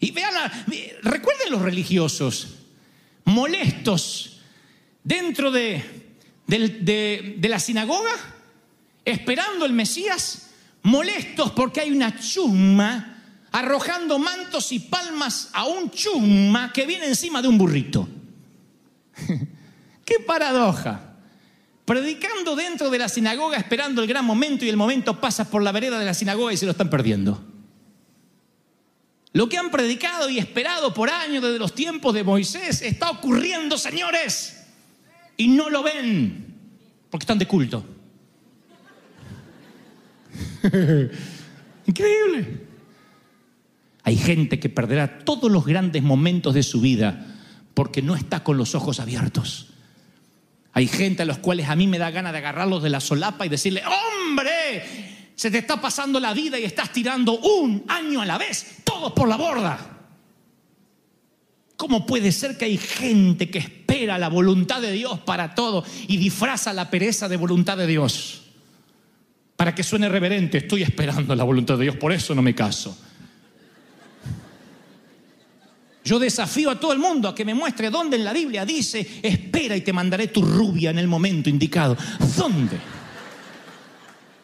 Y 0.00 0.10
vean, 0.12 0.32
la- 0.32 0.64
recuerden 1.02 1.50
los 1.50 1.60
religiosos 1.62 2.56
molestos 3.24 4.40
dentro 5.04 5.50
de, 5.50 5.84
la 7.42 7.58
sinagoga, 7.60 8.12
esperando 9.04 9.66
el 9.66 9.72
Mesías, 9.72 10.50
molestos 10.82 11.52
porque 11.52 11.80
hay 11.80 11.90
una 11.90 12.18
chusma 12.18 13.18
arrojando 13.52 14.18
mantos 14.18 14.72
y 14.72 14.78
palmas 14.78 15.50
a 15.52 15.64
un 15.66 15.90
chusma 15.90 16.72
que 16.72 16.86
viene 16.86 17.06
encima 17.06 17.42
de 17.42 17.48
un 17.48 17.58
burrito. 17.58 18.08
¡Qué 20.04 20.18
paradoja! 20.26 21.08
Predicando 21.84 22.54
dentro 22.54 22.88
de 22.88 22.98
la 22.98 23.08
sinagoga, 23.08 23.56
esperando 23.56 24.00
el 24.00 24.08
gran 24.08 24.24
momento 24.24 24.64
y 24.64 24.68
el 24.68 24.76
momento 24.76 25.20
pasa 25.20 25.50
por 25.50 25.62
la 25.62 25.72
vereda 25.72 25.98
de 25.98 26.04
la 26.04 26.14
sinagoga 26.14 26.52
y 26.52 26.56
se 26.56 26.64
lo 26.64 26.72
están 26.72 26.88
perdiendo. 26.88 27.49
Lo 29.32 29.48
que 29.48 29.58
han 29.58 29.70
predicado 29.70 30.28
y 30.28 30.38
esperado 30.38 30.92
por 30.92 31.08
años 31.08 31.42
desde 31.42 31.58
los 31.58 31.74
tiempos 31.74 32.14
de 32.14 32.24
Moisés 32.24 32.82
está 32.82 33.10
ocurriendo, 33.10 33.78
señores, 33.78 34.66
y 35.36 35.48
no 35.48 35.70
lo 35.70 35.82
ven 35.82 36.50
porque 37.10 37.24
están 37.24 37.38
de 37.38 37.46
culto. 37.46 37.84
Increíble. 41.86 42.66
Hay 44.02 44.16
gente 44.16 44.58
que 44.58 44.68
perderá 44.68 45.18
todos 45.20 45.50
los 45.50 45.64
grandes 45.64 46.02
momentos 46.02 46.54
de 46.54 46.62
su 46.62 46.80
vida 46.80 47.26
porque 47.74 48.02
no 48.02 48.16
está 48.16 48.42
con 48.42 48.56
los 48.56 48.74
ojos 48.74 49.00
abiertos. 49.00 49.68
Hay 50.72 50.86
gente 50.86 51.22
a 51.22 51.26
los 51.26 51.38
cuales 51.38 51.68
a 51.68 51.76
mí 51.76 51.86
me 51.86 51.98
da 51.98 52.10
ganas 52.10 52.32
de 52.32 52.38
agarrarlos 52.38 52.82
de 52.82 52.90
la 52.90 53.00
solapa 53.00 53.44
y 53.44 53.48
decirle, 53.48 53.82
hombre, 53.86 54.84
se 55.34 55.50
te 55.50 55.58
está 55.58 55.80
pasando 55.80 56.20
la 56.20 56.32
vida 56.32 56.58
y 56.58 56.64
estás 56.64 56.92
tirando 56.92 57.38
un 57.38 57.84
año 57.88 58.20
a 58.20 58.26
la 58.26 58.38
vez, 58.38 58.79
todos 58.90 59.12
por 59.12 59.28
la 59.28 59.36
borda. 59.36 59.78
¿Cómo 61.76 62.04
puede 62.04 62.32
ser 62.32 62.58
que 62.58 62.66
hay 62.66 62.76
gente 62.76 63.48
que 63.48 63.58
espera 63.58 64.18
la 64.18 64.28
voluntad 64.28 64.82
de 64.82 64.92
Dios 64.92 65.20
para 65.20 65.54
todo 65.54 65.84
y 66.08 66.16
disfraza 66.18 66.72
la 66.72 66.90
pereza 66.90 67.28
de 67.28 67.36
voluntad 67.36 67.76
de 67.78 67.86
Dios? 67.86 68.42
Para 69.56 69.74
que 69.74 69.82
suene 69.82 70.08
reverente, 70.08 70.58
estoy 70.58 70.82
esperando 70.82 71.34
la 71.34 71.44
voluntad 71.44 71.78
de 71.78 71.84
Dios, 71.84 71.96
por 71.96 72.12
eso 72.12 72.34
no 72.34 72.42
me 72.42 72.54
caso. 72.54 72.96
Yo 76.02 76.18
desafío 76.18 76.70
a 76.70 76.80
todo 76.80 76.92
el 76.92 76.98
mundo 76.98 77.28
a 77.28 77.34
que 77.34 77.44
me 77.44 77.54
muestre 77.54 77.90
dónde 77.90 78.16
en 78.16 78.24
la 78.24 78.32
Biblia 78.32 78.64
dice, 78.64 79.20
espera 79.22 79.76
y 79.76 79.82
te 79.82 79.92
mandaré 79.92 80.28
tu 80.28 80.42
rubia 80.42 80.90
en 80.90 80.98
el 80.98 81.06
momento 81.06 81.48
indicado. 81.48 81.96
¿Dónde? 82.36 82.78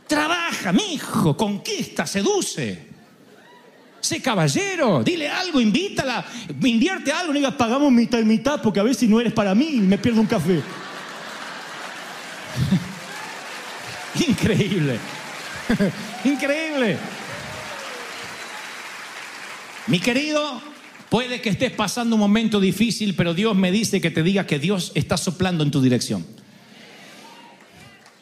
Trabaja, 0.07 0.73
mi 0.73 0.95
hijo, 0.95 1.37
conquista, 1.37 2.07
seduce. 2.07 2.96
Sé 4.07 4.23
caballero, 4.23 5.03
dile 5.03 5.29
algo, 5.29 5.61
invítala, 5.61 6.25
invierte 6.63 7.11
algo, 7.11 7.33
no 7.33 7.41
digas 7.41 7.55
pagamos 7.55 7.91
mitad 7.91 8.21
y 8.21 8.25
mitad 8.25 8.63
porque 8.63 8.79
a 8.79 8.85
ver 8.85 8.95
si 8.95 9.09
no 9.09 9.21
eres 9.21 9.33
para 9.33 9.53
mí 9.53 9.67
y 9.67 9.81
me 9.81 9.99
pierdo 9.99 10.21
un 10.21 10.29
café. 10.29 10.63
Increíble. 14.29 15.01
Increíble. 16.25 16.99
Mi 19.89 19.99
querido, 19.99 20.63
puede 21.09 21.41
que 21.41 21.49
estés 21.49 21.73
pasando 21.73 22.15
un 22.15 22.21
momento 22.21 22.61
difícil, 22.61 23.17
pero 23.17 23.35
Dios 23.35 23.57
me 23.57 23.73
dice 23.73 24.01
que 24.01 24.13
te 24.13 24.23
diga 24.23 24.47
que 24.47 24.61
Dios 24.61 24.93
está 24.95 25.17
soplando 25.17 25.65
en 25.65 25.73
tu 25.73 25.83
dirección. 25.83 26.25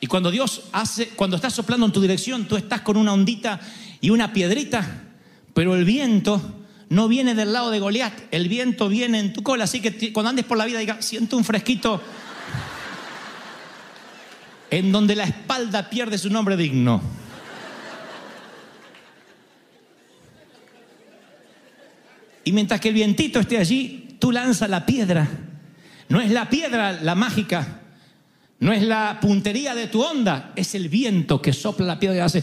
Y 0.01 0.07
cuando 0.07 0.31
Dios 0.31 0.63
hace, 0.73 1.09
cuando 1.09 1.37
está 1.37 1.51
soplando 1.51 1.85
en 1.85 1.93
tu 1.93 2.01
dirección, 2.01 2.49
tú 2.49 2.57
estás 2.57 2.81
con 2.81 2.97
una 2.97 3.13
ondita 3.13 3.61
y 4.01 4.09
una 4.09 4.33
piedrita, 4.33 5.04
pero 5.55 5.75
el 5.75 5.85
viento 5.85 6.43
no 6.91 7.09
viene 7.09 7.35
del 7.35 7.53
lado 7.53 7.71
de 7.71 7.81
Goliat, 7.81 8.13
el 8.31 8.49
viento 8.49 8.89
viene 8.89 9.19
en 9.21 9.33
tu 9.33 9.43
cola, 9.43 9.65
así 9.65 9.81
que 9.81 10.13
cuando 10.13 10.31
andes 10.31 10.45
por 10.45 10.59
la 10.59 10.67
vida 10.67 10.81
diga, 10.81 11.01
siento 11.01 11.37
un 11.37 11.45
fresquito 11.45 12.03
en 14.71 14.91
donde 14.91 15.15
la 15.15 15.25
espalda 15.25 15.89
pierde 15.89 16.19
su 16.19 16.31
nombre 16.31 16.57
digno. 16.57 17.01
Y 22.45 22.53
mientras 22.53 22.81
que 22.81 22.89
el 22.89 22.95
vientito 22.95 23.41
esté 23.41 23.59
allí, 23.59 24.17
tú 24.19 24.31
lanzas 24.31 24.69
la 24.69 24.85
piedra. 24.85 25.29
No 26.09 26.21
es 26.21 26.31
la 26.31 26.51
piedra 26.51 26.93
la 26.93 27.15
mágica, 27.15 27.81
no 28.61 28.73
es 28.73 28.83
la 28.83 29.19
puntería 29.21 29.75
de 29.75 29.87
tu 29.87 30.03
onda, 30.03 30.53
es 30.55 30.75
el 30.75 30.89
viento 30.89 31.41
que 31.41 31.53
sopla 31.53 31.87
la 31.87 31.99
piedra 31.99 32.17
y 32.17 32.21
hace 32.21 32.43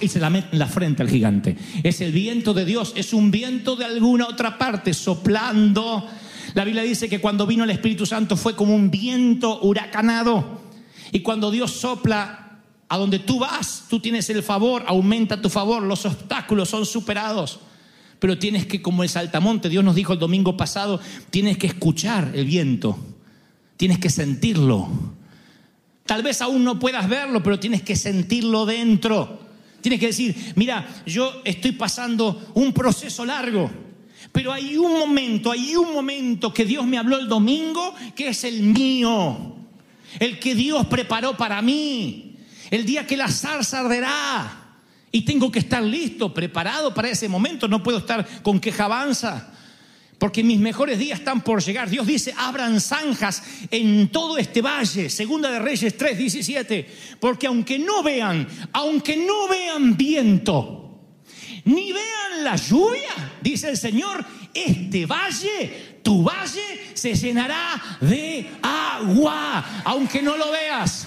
y 0.00 0.08
se 0.08 0.20
la 0.20 0.30
mete 0.30 0.48
en 0.52 0.58
la 0.58 0.66
frente 0.66 1.02
al 1.02 1.10
gigante. 1.10 1.56
Es 1.82 2.00
el 2.00 2.12
viento 2.12 2.54
de 2.54 2.64
Dios, 2.64 2.92
es 2.96 3.12
un 3.12 3.30
viento 3.30 3.76
de 3.76 3.84
alguna 3.84 4.26
otra 4.28 4.58
parte 4.58 4.94
soplando. 4.94 6.06
La 6.54 6.64
Biblia 6.64 6.82
dice 6.82 7.08
que 7.08 7.20
cuando 7.20 7.46
vino 7.46 7.64
el 7.64 7.70
Espíritu 7.70 8.06
Santo 8.06 8.36
fue 8.36 8.54
como 8.54 8.74
un 8.74 8.90
viento 8.90 9.60
huracanado. 9.60 10.60
Y 11.12 11.20
cuando 11.20 11.50
Dios 11.50 11.72
sopla 11.72 12.60
a 12.88 12.98
donde 12.98 13.18
tú 13.18 13.38
vas, 13.38 13.84
tú 13.88 14.00
tienes 14.00 14.30
el 14.30 14.42
favor, 14.42 14.84
aumenta 14.86 15.40
tu 15.40 15.50
favor, 15.50 15.82
los 15.82 16.04
obstáculos 16.06 16.68
son 16.68 16.86
superados. 16.86 17.60
Pero 18.18 18.38
tienes 18.38 18.66
que, 18.66 18.80
como 18.80 19.02
el 19.02 19.08
saltamonte, 19.08 19.68
Dios 19.68 19.84
nos 19.84 19.94
dijo 19.94 20.12
el 20.12 20.18
domingo 20.18 20.56
pasado, 20.56 21.00
tienes 21.30 21.58
que 21.58 21.66
escuchar 21.66 22.32
el 22.34 22.46
viento, 22.46 22.96
tienes 23.76 23.98
que 23.98 24.08
sentirlo. 24.08 24.88
Tal 26.06 26.22
vez 26.22 26.40
aún 26.40 26.64
no 26.64 26.78
puedas 26.78 27.08
verlo, 27.08 27.42
pero 27.42 27.58
tienes 27.58 27.82
que 27.82 27.96
sentirlo 27.96 28.64
dentro. 28.64 29.45
Tienes 29.86 30.00
que 30.00 30.06
decir, 30.08 30.52
mira, 30.56 30.84
yo 31.06 31.42
estoy 31.44 31.70
pasando 31.70 32.50
un 32.54 32.72
proceso 32.72 33.24
largo, 33.24 33.70
pero 34.32 34.52
hay 34.52 34.76
un 34.76 34.98
momento, 34.98 35.52
hay 35.52 35.76
un 35.76 35.92
momento 35.92 36.52
que 36.52 36.64
Dios 36.64 36.84
me 36.84 36.98
habló 36.98 37.16
el 37.16 37.28
domingo 37.28 37.94
que 38.16 38.30
es 38.30 38.42
el 38.42 38.64
mío, 38.64 39.54
el 40.18 40.40
que 40.40 40.56
Dios 40.56 40.86
preparó 40.86 41.36
para 41.36 41.62
mí, 41.62 42.34
el 42.68 42.84
día 42.84 43.06
que 43.06 43.16
la 43.16 43.28
zarza 43.28 43.78
arderá. 43.78 44.80
Y 45.12 45.20
tengo 45.22 45.52
que 45.52 45.60
estar 45.60 45.84
listo, 45.84 46.34
preparado 46.34 46.92
para 46.92 47.08
ese 47.08 47.28
momento. 47.28 47.68
No 47.68 47.80
puedo 47.80 47.98
estar 47.98 48.42
con 48.42 48.58
quejabanza. 48.58 49.54
Porque 50.18 50.42
mis 50.42 50.58
mejores 50.58 50.98
días 50.98 51.18
están 51.18 51.42
por 51.42 51.62
llegar. 51.62 51.90
Dios 51.90 52.06
dice, 52.06 52.34
abran 52.38 52.80
zanjas 52.80 53.42
en 53.70 54.08
todo 54.08 54.38
este 54.38 54.62
valle. 54.62 55.10
Segunda 55.10 55.50
de 55.50 55.58
Reyes 55.58 55.96
3, 55.96 56.16
17. 56.16 56.88
Porque 57.20 57.46
aunque 57.46 57.78
no 57.78 58.02
vean, 58.02 58.48
aunque 58.72 59.16
no 59.16 59.46
vean 59.46 59.96
viento, 59.96 61.00
ni 61.64 61.92
vean 61.92 62.44
la 62.44 62.56
lluvia, 62.56 63.34
dice 63.42 63.68
el 63.68 63.76
Señor, 63.76 64.24
este 64.54 65.04
valle, 65.04 65.98
tu 66.02 66.22
valle, 66.22 66.92
se 66.94 67.14
llenará 67.14 67.98
de 68.00 68.52
agua. 68.62 69.82
Aunque 69.84 70.22
no 70.22 70.38
lo 70.38 70.50
veas. 70.50 71.06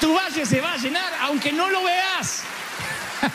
Tu 0.00 0.12
valle 0.12 0.44
se 0.44 0.60
va 0.60 0.74
a 0.74 0.76
llenar 0.76 1.14
aunque 1.22 1.50
no 1.50 1.70
lo 1.70 1.82
veas. 1.82 2.44
¡Uy! 3.24 3.30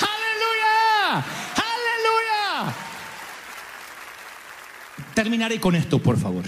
¡Aleluya! 0.00 1.24
¡Aleluya! 1.54 2.74
Terminaré 5.14 5.60
con 5.60 5.76
esto, 5.76 6.00
por 6.00 6.18
favor. 6.18 6.44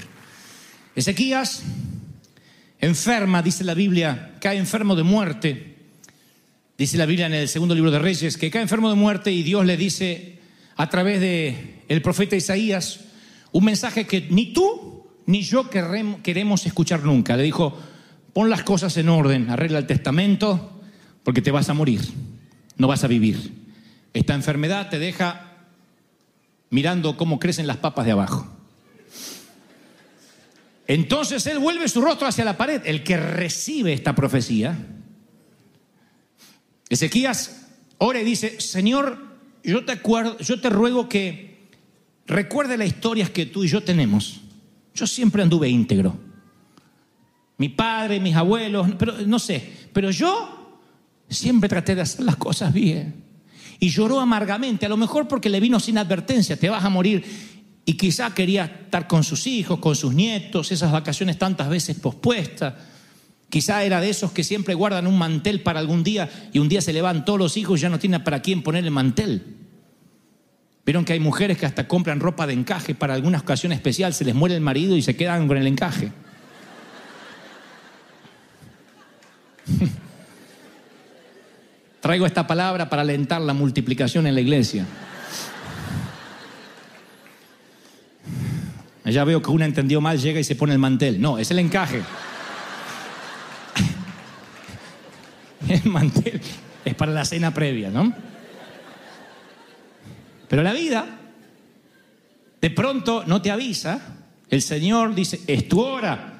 Ezequías 0.96 1.62
enferma, 2.80 3.42
dice 3.42 3.62
la 3.64 3.74
Biblia, 3.74 4.34
cae 4.40 4.58
enfermo 4.58 4.96
de 4.96 5.04
muerte. 5.04 5.76
Dice 6.76 6.96
la 6.96 7.06
Biblia 7.06 7.26
en 7.26 7.34
el 7.34 7.48
segundo 7.48 7.74
libro 7.74 7.92
de 7.92 8.00
Reyes 8.00 8.36
que 8.36 8.50
cae 8.50 8.62
enfermo 8.62 8.90
de 8.90 8.96
muerte 8.96 9.30
y 9.30 9.44
Dios 9.44 9.64
le 9.64 9.76
dice 9.76 10.40
a 10.76 10.90
través 10.90 11.20
de 11.20 11.84
el 11.88 12.02
profeta 12.02 12.34
Isaías 12.34 13.00
un 13.52 13.64
mensaje 13.64 14.04
que 14.06 14.26
ni 14.30 14.52
tú 14.52 15.06
ni 15.26 15.42
yo 15.42 15.70
queremos 15.70 16.66
escuchar 16.66 17.04
nunca. 17.04 17.36
Le 17.36 17.44
dijo, 17.44 17.78
pon 18.32 18.50
las 18.50 18.64
cosas 18.64 18.96
en 18.96 19.08
orden, 19.08 19.48
arregla 19.48 19.78
el 19.78 19.86
testamento, 19.86 20.73
porque 21.24 21.42
te 21.42 21.50
vas 21.50 21.68
a 21.68 21.74
morir, 21.74 22.00
no 22.76 22.86
vas 22.86 23.02
a 23.02 23.08
vivir. 23.08 23.52
Esta 24.12 24.34
enfermedad 24.34 24.90
te 24.90 24.98
deja 24.98 25.50
mirando 26.70 27.16
cómo 27.16 27.40
crecen 27.40 27.66
las 27.66 27.78
papas 27.78 28.06
de 28.06 28.12
abajo. 28.12 28.46
Entonces 30.86 31.46
él 31.46 31.58
vuelve 31.58 31.88
su 31.88 32.00
rostro 32.00 32.28
hacia 32.28 32.44
la 32.44 32.56
pared, 32.56 32.82
el 32.84 33.02
que 33.02 33.16
recibe 33.16 33.92
esta 33.92 34.14
profecía. 34.14 34.76
Ezequías 36.90 37.68
ora 37.98 38.20
y 38.20 38.24
dice, 38.24 38.60
Señor, 38.60 39.18
yo 39.62 39.84
te, 39.84 39.92
acuerdo, 39.92 40.38
yo 40.38 40.60
te 40.60 40.68
ruego 40.68 41.08
que 41.08 41.68
recuerde 42.26 42.76
las 42.76 42.88
historias 42.88 43.30
que 43.30 43.46
tú 43.46 43.64
y 43.64 43.68
yo 43.68 43.82
tenemos. 43.82 44.42
Yo 44.94 45.06
siempre 45.06 45.42
anduve 45.42 45.68
íntegro. 45.68 46.16
Mi 47.56 47.70
padre, 47.70 48.20
mis 48.20 48.36
abuelos, 48.36 48.88
pero 48.98 49.14
no 49.26 49.38
sé, 49.38 49.72
Pero 49.92 50.10
yo 50.10 50.53
siempre 51.34 51.68
traté 51.68 51.94
de 51.94 52.02
hacer 52.02 52.24
las 52.24 52.36
cosas 52.36 52.72
bien. 52.72 53.22
Y 53.80 53.88
lloró 53.88 54.20
amargamente, 54.20 54.86
a 54.86 54.88
lo 54.88 54.96
mejor 54.96 55.28
porque 55.28 55.48
le 55.48 55.60
vino 55.60 55.80
sin 55.80 55.98
advertencia, 55.98 56.56
te 56.56 56.68
vas 56.68 56.84
a 56.84 56.88
morir. 56.88 57.24
Y 57.84 57.94
quizá 57.94 58.32
quería 58.32 58.64
estar 58.64 59.06
con 59.06 59.24
sus 59.24 59.46
hijos, 59.46 59.78
con 59.78 59.94
sus 59.94 60.14
nietos, 60.14 60.72
esas 60.72 60.90
vacaciones 60.90 61.38
tantas 61.38 61.68
veces 61.68 61.98
pospuestas. 61.98 62.74
Quizá 63.50 63.84
era 63.84 64.00
de 64.00 64.10
esos 64.10 64.32
que 64.32 64.42
siempre 64.42 64.74
guardan 64.74 65.06
un 65.06 65.18
mantel 65.18 65.60
para 65.60 65.80
algún 65.80 66.02
día 66.02 66.28
y 66.52 66.58
un 66.58 66.68
día 66.68 66.80
se 66.80 66.92
le 66.92 67.02
van 67.02 67.24
todos 67.24 67.38
los 67.38 67.56
hijos 67.56 67.78
y 67.78 67.82
ya 67.82 67.88
no 67.88 67.98
tienen 67.98 68.24
para 68.24 68.40
quién 68.40 68.62
poner 68.62 68.84
el 68.84 68.90
mantel. 68.90 69.58
Vieron 70.84 71.04
que 71.04 71.12
hay 71.12 71.20
mujeres 71.20 71.56
que 71.56 71.66
hasta 71.66 71.86
compran 71.86 72.20
ropa 72.20 72.46
de 72.46 72.52
encaje 72.52 72.94
para 72.94 73.14
alguna 73.14 73.38
ocasión 73.38 73.72
especial, 73.72 74.12
se 74.12 74.24
les 74.24 74.34
muere 74.34 74.54
el 74.54 74.60
marido 74.60 74.96
y 74.96 75.02
se 75.02 75.16
quedan 75.16 75.46
con 75.46 75.56
el 75.56 75.66
encaje. 75.66 76.12
Traigo 82.04 82.26
esta 82.26 82.46
palabra 82.46 82.90
para 82.90 83.00
alentar 83.00 83.40
la 83.40 83.54
multiplicación 83.54 84.26
en 84.26 84.34
la 84.34 84.42
iglesia. 84.42 84.84
Ya 89.06 89.24
veo 89.24 89.40
que 89.40 89.50
una 89.50 89.64
entendió 89.64 90.02
mal, 90.02 90.18
llega 90.18 90.38
y 90.38 90.44
se 90.44 90.54
pone 90.54 90.74
el 90.74 90.78
mantel. 90.78 91.18
No, 91.18 91.38
es 91.38 91.50
el 91.50 91.60
encaje. 91.60 92.02
El 95.66 95.86
mantel 95.86 96.42
es 96.84 96.94
para 96.94 97.10
la 97.10 97.24
cena 97.24 97.54
previa, 97.54 97.88
¿no? 97.88 98.12
Pero 100.46 100.62
la 100.62 100.74
vida, 100.74 101.06
de 102.60 102.68
pronto 102.68 103.24
no 103.26 103.40
te 103.40 103.50
avisa. 103.50 103.98
El 104.50 104.60
Señor 104.60 105.14
dice, 105.14 105.40
es 105.46 105.68
tu 105.70 105.80
hora. 105.80 106.33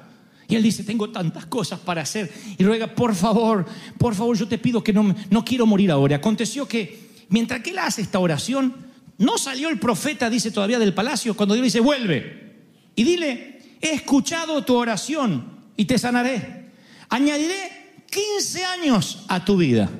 Y 0.48 0.56
él 0.56 0.62
dice, 0.62 0.84
tengo 0.84 1.10
tantas 1.10 1.46
cosas 1.46 1.80
para 1.80 2.02
hacer. 2.02 2.32
Y 2.58 2.64
ruega, 2.64 2.94
por 2.94 3.14
favor, 3.14 3.66
por 3.98 4.14
favor, 4.14 4.36
yo 4.36 4.46
te 4.46 4.58
pido 4.58 4.82
que 4.82 4.92
no, 4.92 5.14
no 5.30 5.44
quiero 5.44 5.66
morir 5.66 5.90
ahora. 5.90 6.16
Aconteció 6.16 6.68
que 6.68 7.24
mientras 7.28 7.62
que 7.62 7.70
él 7.70 7.78
hace 7.78 8.02
esta 8.02 8.18
oración, 8.18 8.74
no 9.18 9.38
salió 9.38 9.68
el 9.68 9.78
profeta, 9.78 10.28
dice 10.28 10.50
todavía 10.50 10.78
del 10.78 10.94
palacio, 10.94 11.36
cuando 11.36 11.54
Dios 11.54 11.64
dice, 11.64 11.80
vuelve. 11.80 12.54
Y 12.96 13.04
dile, 13.04 13.60
he 13.80 13.94
escuchado 13.94 14.64
tu 14.64 14.74
oración 14.74 15.60
y 15.76 15.84
te 15.84 15.98
sanaré. 15.98 16.70
Añadiré 17.08 18.02
15 18.10 18.64
años 18.64 19.24
a 19.28 19.44
tu 19.44 19.56
vida. 19.56 19.90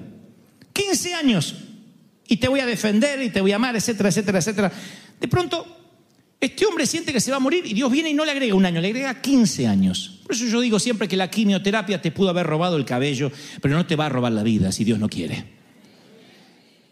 15 0.73 1.15
años. 1.15 1.55
Y 2.27 2.37
te 2.37 2.49
voy 2.49 2.61
a 2.61 2.67
defender 2.67 3.23
y 3.23 3.31
te 3.31 3.41
voy 3.41 3.53
a 3.53 3.57
amar, 3.57 3.77
etcétera, 3.77 4.09
etcétera, 4.09 4.39
etcétera. 4.39 4.73
De 5.21 5.29
pronto, 5.29 5.84
este 6.47 6.67
hombre 6.67 6.87
siente 6.87 7.13
que 7.13 7.21
se 7.21 7.31
va 7.31 7.39
a 7.39 7.41
morir 7.41 7.65
y 7.67 7.75
Dios 7.75 7.91
viene 7.91 8.11
y 8.11 8.15
no 8.15 8.25
le 8.25 8.33
agrega 8.33 8.55
un 8.55 8.67
año, 8.67 8.81
le 8.81 8.89
agrega 8.89 9.21
15 9.21 9.67
años. 9.67 10.21
Por 10.25 10.35
eso 10.35 10.47
yo 10.47 10.61
digo 10.61 10.79
siempre 10.79 11.09
que 11.09 11.17
la 11.17 11.31
quimioterapia 11.31 12.01
te 12.01 12.11
pudo 12.11 12.31
haber 12.31 12.47
robado 12.47 12.77
el 12.77 12.85
cabello, 12.85 13.31
pero 13.61 13.77
no 13.77 13.87
te 13.87 13.97
va 13.97 14.07
a 14.07 14.09
robar 14.09 14.33
la 14.33 14.43
vida 14.43 14.73
si 14.73 14.85
Dios 14.85 14.99
no 14.99 15.09
quiere. 15.09 15.45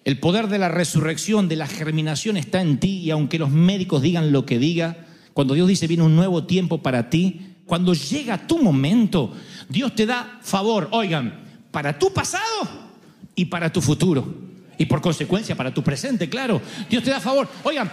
El 0.05 0.19
poder 0.19 0.49
de 0.49 0.59
la 0.59 0.69
resurrección, 0.69 1.49
de 1.49 1.57
la 1.57 1.67
germinación 1.67 2.37
está 2.37 2.61
en 2.61 2.79
ti 2.79 2.99
y 2.99 3.11
aunque 3.11 3.39
los 3.39 3.51
médicos 3.51 4.03
digan 4.03 4.33
lo 4.33 4.45
que 4.45 4.59
diga, 4.59 5.07
cuando 5.33 5.55
Dios 5.55 5.69
dice 5.69 5.87
viene 5.87 6.03
un 6.03 6.17
nuevo 6.17 6.45
tiempo 6.45 6.83
para 6.83 7.09
ti, 7.09 7.41
cuando 7.65 7.95
llega 7.95 8.47
tu 8.47 8.59
momento, 8.63 9.33
Dios 9.69 9.95
te 9.95 10.07
da 10.07 10.41
favor, 10.43 10.89
oigan, 10.91 11.41
para 11.71 11.99
tu 11.99 12.13
pasado 12.13 12.69
y 13.35 13.45
para 13.47 13.73
tu 13.73 13.81
futuro. 13.81 14.53
Y 14.79 14.87
por 14.87 15.01
consecuencia 15.01 15.55
para 15.55 15.73
tu 15.73 15.83
presente, 15.83 16.29
claro. 16.29 16.61
Dios 16.91 17.05
te 17.05 17.11
da 17.11 17.21
favor. 17.21 17.49
Oigan, 17.63 17.91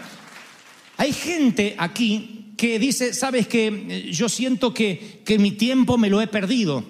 hay 1.00 1.13
gente 1.13 1.75
aquí 1.77 2.51
que 2.58 2.77
dice, 2.77 3.13
sabes 3.13 3.48
que 3.48 4.10
yo 4.12 4.27
siento 4.27 4.74
que, 4.74 5.22
que 5.24 5.39
mi 5.39 5.51
tiempo 5.51 5.98
me 5.98 6.10
lo 6.10 6.20
he 6.20 6.27
perdido. 6.27 6.84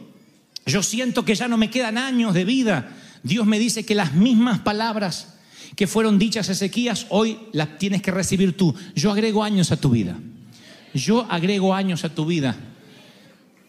Yo 0.66 0.82
siento 0.82 1.24
que 1.24 1.36
ya 1.36 1.48
no 1.48 1.58
me 1.58 1.70
quedan 1.70 2.00
años 2.00 2.34
de 2.34 2.44
vida. 2.44 2.90
Dios 3.22 3.46
me 3.46 3.60
dice 3.60 3.86
que 3.86 3.94
las 3.94 4.16
mismas 4.16 4.62
palabras 4.62 5.36
que 5.76 5.86
fueron 5.86 6.18
dichas 6.18 6.50
a 6.50 6.54
Ezequías, 6.54 7.06
hoy 7.10 7.38
las 7.52 7.78
tienes 7.78 8.02
que 8.02 8.10
recibir 8.10 8.58
tú. 8.58 8.74
Yo 8.96 9.12
agrego 9.12 9.44
años 9.44 9.72
a 9.72 9.78
tu 9.78 9.92
vida. 9.92 10.18
Yo 10.96 11.28
agrego 11.30 11.76
años 11.76 12.04
a 12.04 12.10
tu 12.10 12.26
vida. 12.26 12.58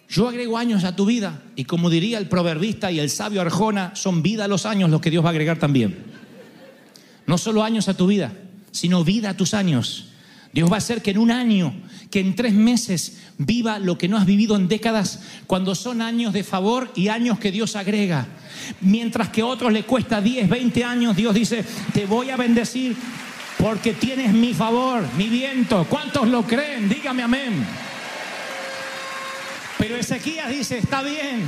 Yo 0.08 0.26
agrego 0.26 0.56
años 0.56 0.84
a 0.84 0.96
tu 0.96 1.04
vida. 1.04 1.42
Y 1.54 1.64
como 1.64 1.90
diría 1.90 2.16
el 2.16 2.28
proverbista 2.28 2.90
y 2.90 2.98
el 2.98 3.10
sabio 3.10 3.42
Arjona, 3.42 3.94
son 3.94 4.22
vida 4.22 4.48
los 4.48 4.64
años 4.64 4.88
los 4.88 5.02
que 5.02 5.10
Dios 5.10 5.22
va 5.22 5.28
a 5.28 5.32
agregar 5.32 5.58
también. 5.58 5.98
No 7.26 7.36
solo 7.36 7.62
años 7.62 7.90
a 7.90 7.94
tu 7.94 8.06
vida, 8.06 8.32
sino 8.70 9.04
vida 9.04 9.28
a 9.28 9.36
tus 9.36 9.52
años. 9.52 10.06
Dios 10.52 10.70
va 10.70 10.76
a 10.76 10.78
hacer 10.78 11.00
que 11.00 11.12
en 11.12 11.18
un 11.18 11.30
año, 11.30 11.72
que 12.10 12.20
en 12.20 12.34
tres 12.34 12.52
meses 12.52 13.20
viva 13.38 13.78
lo 13.78 13.96
que 13.96 14.08
no 14.08 14.16
has 14.16 14.26
vivido 14.26 14.56
en 14.56 14.68
décadas, 14.68 15.22
cuando 15.46 15.74
son 15.74 16.02
años 16.02 16.32
de 16.32 16.42
favor 16.42 16.90
y 16.96 17.08
años 17.08 17.38
que 17.38 17.52
Dios 17.52 17.76
agrega. 17.76 18.26
Mientras 18.80 19.28
que 19.28 19.42
a 19.42 19.46
otros 19.46 19.72
le 19.72 19.84
cuesta 19.84 20.20
10, 20.20 20.48
20 20.48 20.84
años, 20.84 21.16
Dios 21.16 21.34
dice, 21.34 21.64
te 21.92 22.06
voy 22.06 22.30
a 22.30 22.36
bendecir 22.36 22.96
porque 23.58 23.92
tienes 23.92 24.32
mi 24.32 24.54
favor, 24.54 25.04
mi 25.16 25.28
viento. 25.28 25.86
¿Cuántos 25.88 26.28
lo 26.28 26.42
creen? 26.42 26.88
Dígame 26.88 27.22
amén. 27.22 27.66
Pero 29.78 29.96
Ezequías 29.96 30.50
dice, 30.50 30.78
está 30.78 31.02
bien, 31.02 31.46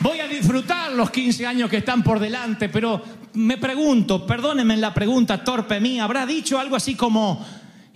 voy 0.00 0.20
a 0.20 0.28
disfrutar 0.28 0.92
los 0.92 1.10
15 1.10 1.46
años 1.46 1.70
que 1.70 1.78
están 1.78 2.02
por 2.02 2.18
delante, 2.18 2.68
pero 2.68 3.02
me 3.34 3.56
pregunto, 3.56 4.26
perdónenme 4.26 4.76
la 4.76 4.92
pregunta 4.92 5.42
torpe 5.42 5.80
mía, 5.80 6.04
habrá 6.04 6.26
dicho 6.26 6.58
algo 6.58 6.76
así 6.76 6.94
como, 6.94 7.44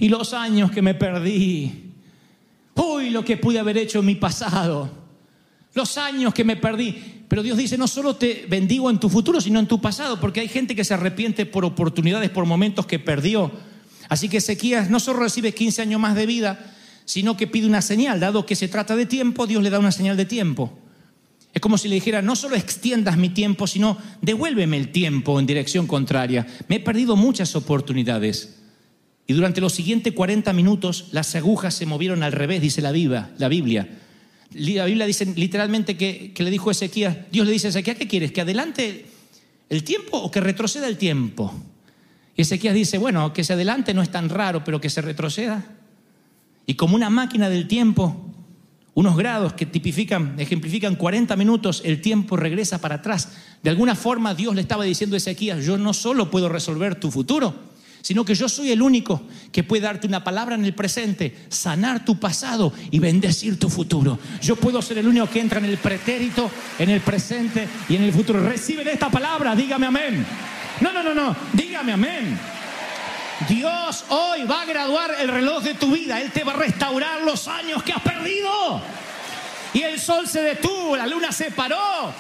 y 0.03 0.09
los 0.09 0.35
años 0.35 0.73
que 0.73 0.83
me 0.83 0.95
perdí, 0.95 1.93
uy, 2.75 3.11
lo 3.11 3.25
que 3.25 3.37
pude 3.37 3.61
haber 3.61 3.79
hecho 3.79 4.01
en 4.01 4.07
mi 4.07 4.17
pasado, 4.17 4.91
los 5.75 5.97
años 5.97 6.35
que 6.35 6.43
me 6.43 6.57
perdí. 6.57 7.25
Pero 7.29 7.41
Dios 7.41 7.57
dice, 7.57 7.79
no 7.79 7.87
solo 7.87 8.17
te 8.17 8.47
bendigo 8.49 8.91
en 8.91 8.99
tu 8.99 9.09
futuro, 9.09 9.41
sino 9.41 9.61
en 9.61 9.69
tu 9.69 9.81
pasado, 9.81 10.19
porque 10.19 10.41
hay 10.41 10.49
gente 10.49 10.75
que 10.75 10.83
se 10.83 10.93
arrepiente 10.93 11.47
por 11.47 11.65
oportunidades, 11.65 12.31
por 12.31 12.47
momentos 12.47 12.85
que 12.85 12.99
perdió. 12.99 13.53
Así 14.09 14.29
que 14.29 14.39
Ezequías 14.39 14.91
no 14.91 14.99
solo 14.99 15.21
recibe 15.21 15.55
15 15.55 15.83
años 15.83 16.01
más 16.01 16.17
de 16.17 16.27
vida, 16.27 16.75
sino 17.05 17.37
que 17.37 17.47
pide 17.47 17.69
una 17.69 17.81
señal. 17.81 18.19
Dado 18.19 18.45
que 18.45 18.57
se 18.57 18.67
trata 18.67 18.97
de 18.97 19.07
tiempo, 19.07 19.47
Dios 19.47 19.63
le 19.63 19.71
da 19.71 19.79
una 19.79 19.93
señal 19.93 20.17
de 20.17 20.25
tiempo. 20.25 20.77
Es 21.55 21.61
como 21.61 21.79
si 21.79 21.87
le 21.87 21.95
dijera, 21.95 22.23
no 22.23 22.35
solo 22.35 22.57
extiendas 22.57 23.17
mi 23.17 23.29
tiempo, 23.29 23.69
sino 23.69 23.99
devuélveme 24.21 24.79
el 24.79 24.91
tiempo 24.91 25.39
en 25.39 25.47
dirección 25.47 25.87
contraria. 25.87 26.45
Me 26.67 26.77
he 26.77 26.81
perdido 26.81 27.15
muchas 27.15 27.55
oportunidades. 27.55 28.62
Y 29.27 29.35
durante 29.35 29.61
los 29.61 29.73
siguientes 29.73 30.13
40 30.13 30.53
minutos 30.53 31.09
las 31.13 31.35
agujas 31.35 31.75
se 31.75 31.87
movieron 31.87 32.23
al 32.23 32.33
revés, 32.33 32.61
dice 32.61 32.83
la 32.83 32.93
Biblia. 32.93 33.31
La 33.39 33.49
Biblia, 33.49 33.89
la 34.55 34.85
Biblia 34.85 35.07
dice 35.07 35.27
literalmente 35.37 35.97
que, 35.97 36.33
que 36.35 36.43
le 36.43 36.51
dijo 36.51 36.71
Ezequías, 36.71 37.17
Dios 37.31 37.47
le 37.47 37.53
dice 37.53 37.69
a 37.69 37.71
Ezequías, 37.71 37.97
¿qué 37.97 38.09
quieres? 38.09 38.33
¿Que 38.33 38.41
adelante 38.41 39.07
el 39.69 39.85
tiempo 39.85 40.19
o 40.19 40.31
que 40.31 40.41
retroceda 40.41 40.89
el 40.89 40.99
tiempo? 40.99 41.55
Y 42.37 42.43
Ezequías 42.43 42.75
dice, 42.75 42.99
bueno, 42.99 43.33
que 43.33 43.45
se 43.45 43.53
adelante 43.53 43.95
no 43.95 44.03
es 44.03 44.11
tan 44.11 44.29
raro, 44.29 44.65
pero 44.65 44.81
que 44.81 44.91
se 44.91 45.03
retroceda. 45.03 45.65
Y 46.67 46.75
como 46.75 46.97
una 46.97 47.11
máquina 47.11 47.49
del 47.49 47.69
tiempo, 47.69 48.31
unos 48.95 49.17
grados 49.17 49.55
que 49.55 49.67
tipifican, 49.67 50.35
ejemplifican 50.39 50.97
40 50.97 51.37
minutos, 51.37 51.83
el 51.85 52.01
tiempo 52.01 52.37
regresa 52.37 52.81
para 52.81 52.97
atrás. 52.97 53.33
De 53.63 53.71
alguna 53.71 53.95
forma 53.95 54.35
Dios 54.35 54.55
le 54.55 54.61
estaba 54.61 54.85
diciendo 54.85 55.17
a 55.17 55.19
Ezequías, 55.19 55.65
yo 55.65 55.79
no 55.79 55.95
solo 55.95 56.31
puedo 56.31 56.49
resolver 56.49 56.97
tu 56.97 57.11
futuro, 57.11 57.72
sino 58.03 58.25
que 58.25 58.35
yo 58.35 58.49
soy 58.49 58.73
el 58.73 58.83
único 58.83 59.23
que 59.51 59.63
puede 59.63 59.83
darte 59.83 60.07
una 60.07 60.23
palabra 60.23 60.55
en 60.55 60.65
el 60.65 60.75
presente, 60.75 61.35
sanar 61.49 62.05
tu 62.05 62.19
pasado 62.19 62.73
y 62.91 62.99
bendecir 62.99 63.59
tu 63.59 63.71
futuro. 63.71 64.19
Yo 64.43 64.57
puedo 64.57 64.83
ser 64.83 64.99
el 64.99 65.09
único 65.09 65.29
que 65.31 65.41
entra 65.41 65.59
en 65.59 65.67
el 65.67 65.79
pretérito, 65.79 66.51
en 66.79 66.91
el 66.91 67.01
presente 67.01 67.67
y 67.89 67.97
en 67.97 68.03
el 68.03 68.13
futuro. 68.13 68.43
Reciben 68.43 68.89
esta 68.89 69.11
palabra, 69.11 69.55
dígame 69.55 69.87
amén. 69.87 70.27
No, 70.81 70.93
no, 70.93 71.03
no, 71.03 71.15
no, 71.15 71.37
dígame 71.53 71.93
amén. 71.93 72.39
Dios 73.49 74.05
hoy 74.09 74.45
va 74.45 74.63
a 74.63 74.67
graduar 74.67 75.15
el 75.19 75.29
reloj 75.29 75.63
de 75.63 75.75
tu 75.75 75.93
vida. 75.93 76.21
Él 76.21 76.31
te 76.33 76.45
va 76.45 76.53
a 76.53 76.57
restaurar 76.57 77.23
los 77.23 77.49
años 77.49 77.83
que 77.83 77.93
has 77.93 78.03
perdido. 78.03 78.83
Y 79.75 79.83
el 79.83 79.99
sol 79.99 80.29
se 80.29 80.43
detuvo, 80.43 80.97
la 80.97 81.07
luna 81.07 81.33
se 81.33 81.51
paró. 81.51 82.13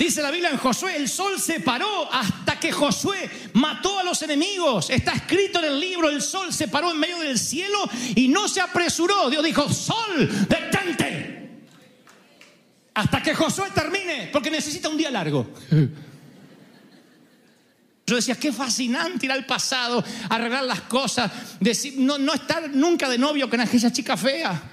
Dice 0.00 0.22
la 0.22 0.30
Biblia 0.30 0.48
en 0.48 0.56
Josué, 0.56 0.96
el 0.96 1.10
sol 1.10 1.38
se 1.38 1.60
paró 1.60 2.10
hasta 2.10 2.58
que 2.58 2.72
Josué 2.72 3.30
mató 3.52 3.98
a 3.98 4.02
los 4.02 4.22
enemigos. 4.22 4.88
Está 4.88 5.12
escrito 5.12 5.58
en 5.58 5.66
el 5.66 5.78
libro, 5.78 6.08
el 6.08 6.22
sol 6.22 6.54
se 6.54 6.68
paró 6.68 6.90
en 6.90 6.98
medio 6.98 7.18
del 7.18 7.38
cielo 7.38 7.78
y 8.14 8.26
no 8.28 8.48
se 8.48 8.62
apresuró. 8.62 9.28
Dios 9.28 9.44
dijo, 9.44 9.70
sol, 9.70 10.46
detente. 10.48 11.66
Hasta 12.94 13.22
que 13.22 13.34
Josué 13.34 13.68
termine, 13.74 14.30
porque 14.32 14.50
necesita 14.50 14.88
un 14.88 14.96
día 14.96 15.10
largo. 15.10 15.52
Yo 18.06 18.16
decía, 18.16 18.36
qué 18.36 18.52
fascinante 18.52 19.26
ir 19.26 19.32
al 19.32 19.44
pasado, 19.44 20.02
arreglar 20.30 20.64
las 20.64 20.80
cosas, 20.80 21.30
decir, 21.60 21.96
no, 21.98 22.16
no 22.16 22.32
estar 22.32 22.70
nunca 22.70 23.06
de 23.06 23.18
novio 23.18 23.50
con 23.50 23.60
aquella 23.60 23.92
chica 23.92 24.16
fea. 24.16 24.69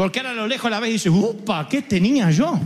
Porque 0.00 0.20
ahora 0.20 0.30
a 0.30 0.34
lo 0.34 0.46
lejos 0.46 0.70
la 0.70 0.80
ves 0.80 0.88
y 0.88 0.92
dices, 0.94 1.12
upa, 1.14 1.68
¿qué 1.68 1.82
tenía 1.82 2.30
yo? 2.30 2.58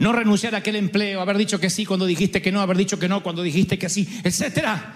No 0.00 0.10
renunciar 0.10 0.56
a 0.56 0.58
aquel 0.58 0.74
empleo, 0.74 1.20
haber 1.20 1.38
dicho 1.38 1.60
que 1.60 1.70
sí 1.70 1.86
cuando 1.86 2.06
dijiste 2.06 2.42
que 2.42 2.50
no, 2.50 2.60
haber 2.60 2.76
dicho 2.76 2.98
que 2.98 3.08
no 3.08 3.22
cuando 3.22 3.44
dijiste 3.44 3.78
que 3.78 3.88
sí, 3.88 4.08
etcétera. 4.24 4.92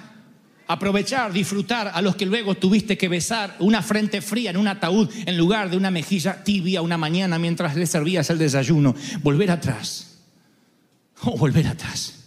aprovechar, 0.67 1.33
disfrutar 1.33 1.93
a 1.95 2.03
los 2.03 2.17
que 2.17 2.27
luego 2.27 2.57
tuviste 2.57 2.99
que 2.99 3.07
besar 3.07 3.55
una 3.61 3.81
frente 3.81 4.21
fría 4.21 4.51
en 4.51 4.57
un 4.57 4.67
ataúd 4.67 5.09
en 5.25 5.39
lugar 5.39 5.71
de 5.71 5.77
una 5.77 5.93
mejilla 5.93 6.43
tibia 6.43 6.83
una 6.83 6.99
mañana 6.99 7.39
mientras 7.39 7.77
le 7.77 7.87
servías 7.87 8.29
el 8.31 8.39
desayuno. 8.39 8.93
Volver 9.23 9.53
atrás. 9.53 10.19
Oh, 11.23 11.37
volver 11.37 11.69
atrás. 11.69 12.25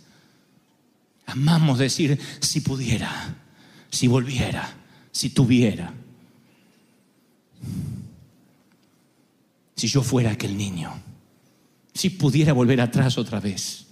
Amamos 1.25 1.77
decir, 1.77 2.17
si 2.39 2.61
pudiera, 2.61 3.35
si 3.89 4.07
volviera, 4.07 4.76
si 5.17 5.31
tuviera. 5.31 5.91
Si 9.75 9.87
yo 9.87 10.03
fuera 10.03 10.31
aquel 10.31 10.55
niño, 10.55 10.93
si 11.91 12.11
pudiera 12.11 12.53
volver 12.53 12.79
atrás 12.81 13.17
otra 13.17 13.39
vez 13.39 13.87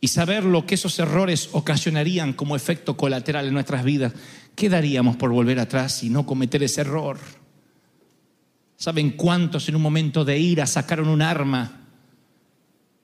y 0.00 0.08
saber 0.08 0.42
lo 0.42 0.66
que 0.66 0.74
esos 0.74 0.98
errores 0.98 1.50
ocasionarían 1.52 2.32
como 2.32 2.56
efecto 2.56 2.96
colateral 2.96 3.46
en 3.46 3.54
nuestras 3.54 3.84
vidas, 3.84 4.12
¿qué 4.56 4.68
daríamos 4.68 5.14
por 5.14 5.30
volver 5.30 5.60
atrás 5.60 6.02
y 6.02 6.10
no 6.10 6.26
cometer 6.26 6.64
ese 6.64 6.80
error? 6.80 7.20
¿Saben 8.76 9.12
cuántos 9.12 9.68
en 9.68 9.76
un 9.76 9.82
momento 9.82 10.24
de 10.24 10.36
ira 10.36 10.66
sacaron 10.66 11.08
un 11.08 11.22
arma 11.22 11.86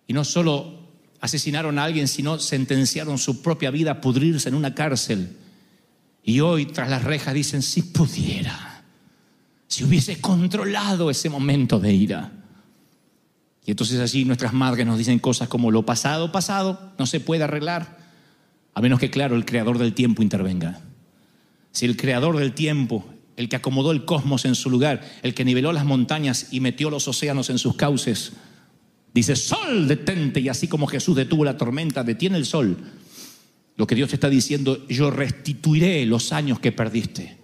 y 0.09 0.13
no 0.13 0.25
solo 0.25 0.81
asesinaron 1.21 1.79
a 1.79 1.85
alguien, 1.85 2.09
sino 2.09 2.41
sentenciaron 2.41 3.19
su 3.19 3.41
propia 3.41 3.71
vida 3.71 3.93
a 3.93 4.01
pudrirse 4.01 4.49
en 4.49 4.57
una 4.57 4.75
cárcel? 4.75 5.37
Y 6.23 6.41
hoy 6.41 6.67
tras 6.67 6.91
las 6.91 7.05
rejas 7.05 7.35
dicen, 7.35 7.63
si 7.63 7.83
pudiera, 7.83 8.85
si 9.67 9.85
hubiese 9.85 10.21
controlado 10.21 11.11
ese 11.11 11.29
momento 11.29 11.79
de 11.79 11.93
ira. 11.93 12.33
Y 13.65 13.71
entonces 13.71 14.01
allí 14.01 14.25
nuestras 14.25 14.53
madres 14.53 14.87
nos 14.87 14.99
dicen 14.99 15.19
cosas 15.19 15.49
como 15.49 15.71
lo 15.71 15.85
pasado, 15.85 16.33
pasado, 16.33 16.93
no 16.99 17.07
se 17.07 17.21
puede 17.21 17.45
arreglar, 17.45 17.99
a 18.75 18.81
menos 18.81 18.99
que, 18.99 19.11
claro, 19.11 19.37
el 19.37 19.45
creador 19.45 19.79
del 19.79 19.95
tiempo 19.95 20.23
intervenga. 20.23 20.81
Si 21.73 21.87
el 21.87 21.97
creador 21.97 22.37
del 22.37 22.53
tiempo, 22.53 23.05
el 23.37 23.49
que 23.49 23.57
acomodó 23.57 23.93
el 23.93 24.05
cosmos 24.05 24.45
en 24.45 24.55
su 24.55 24.71
lugar, 24.71 25.03
el 25.23 25.35
que 25.35 25.45
niveló 25.45 25.73
las 25.73 25.85
montañas 25.85 26.49
y 26.51 26.61
metió 26.61 26.91
los 26.91 27.09
océanos 27.09 27.49
en 27.51 27.59
sus 27.59 27.77
cauces, 27.77 28.33
dice, 29.15 29.37
sol, 29.37 29.89
detente, 29.89 30.41
y 30.41 30.49
así 30.49 30.69
como 30.69 30.87
Jesús 30.87 31.17
detuvo 31.17 31.45
la 31.45 31.57
tormenta, 31.57 32.05
detiene 32.05 32.39
el 32.39 32.47
sol. 32.47 32.77
Lo 33.77 33.87
que 33.87 33.95
Dios 33.95 34.13
está 34.13 34.29
diciendo, 34.29 34.87
yo 34.89 35.11
restituiré 35.11 36.05
los 36.07 36.33
años 36.33 36.61
que 36.61 36.73
perdiste 36.73 37.40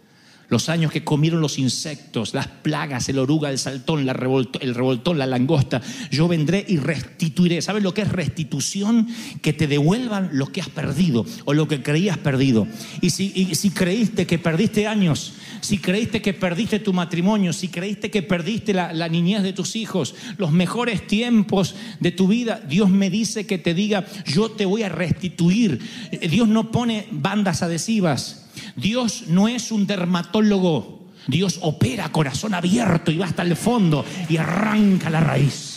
los 0.49 0.69
años 0.69 0.93
que 0.93 1.03
comieron 1.03 1.41
los 1.41 1.59
insectos, 1.59 2.35
las 2.35 2.47
plagas, 2.47 3.09
el 3.09 3.19
oruga, 3.19 3.51
el 3.51 3.59
saltón, 3.59 4.07
la 4.07 4.13
el 4.61 4.75
revoltón, 4.75 5.19
la 5.19 5.27
langosta. 5.27 5.83
Yo 6.11 6.29
vendré 6.29 6.65
y 6.69 6.77
restituiré. 6.77 7.61
¿Sabes 7.63 7.83
lo 7.83 7.93
que 7.93 8.03
es 8.03 8.13
restitución? 8.13 9.09
Que 9.43 9.53
te 9.53 9.67
devuelvan 9.67 10.31
lo 10.33 10.47
que 10.47 10.61
has 10.61 10.69
perdido 10.69 11.27
o 11.45 11.55
lo 11.55 11.67
que 11.67 11.83
creías 11.83 12.19
perdido. 12.19 12.67
Y 13.01 13.11
si, 13.11 13.71
creíste 13.71 14.27
que 14.27 14.39
perdiste 14.39 14.87
años, 14.87 15.35
si 15.61 15.79
creíste 15.79 16.23
que 16.23 16.33
perdiste 16.33 16.79
tu 16.79 16.93
matrimonio, 16.93 17.53
si 17.53 17.69
creíste 17.69 18.11
que 18.11 18.23
perdiste 18.23 18.73
la, 18.73 18.93
la 18.93 19.09
niñez 19.09 19.43
de 19.43 19.53
tus 19.53 19.75
hijos, 19.75 20.15
los 20.39 20.53
mejores 20.53 21.07
tiempos 21.07 21.75
de 21.99 22.13
tu 22.13 22.29
vida, 22.29 22.61
Dios 22.69 22.89
me 22.89 23.11
dice 23.11 23.47
que 23.47 23.59
te 23.59 23.75
diga, 23.75 24.07
yo 24.25 24.51
te 24.51 24.65
voy 24.65 24.85
a 24.85 24.89
restituir. 24.89 25.81
Dios 26.31 26.47
no 26.47 26.71
pone 26.71 27.09
bandas 27.11 27.63
adhesivas. 27.63 28.46
Dios 28.77 29.25
no 29.29 29.49
es 29.49 29.71
un 29.73 29.87
dermatólogo. 29.87 30.97
Dios 31.27 31.59
opera 31.63 32.11
corazón 32.11 32.55
abierto 32.55 33.11
y 33.11 33.19
va 33.19 33.27
hasta 33.27 33.43
el 33.43 33.57
fondo 33.57 34.05
y 34.29 34.37
arranca 34.37 35.11
la 35.11 35.21
raíz. 35.21 35.77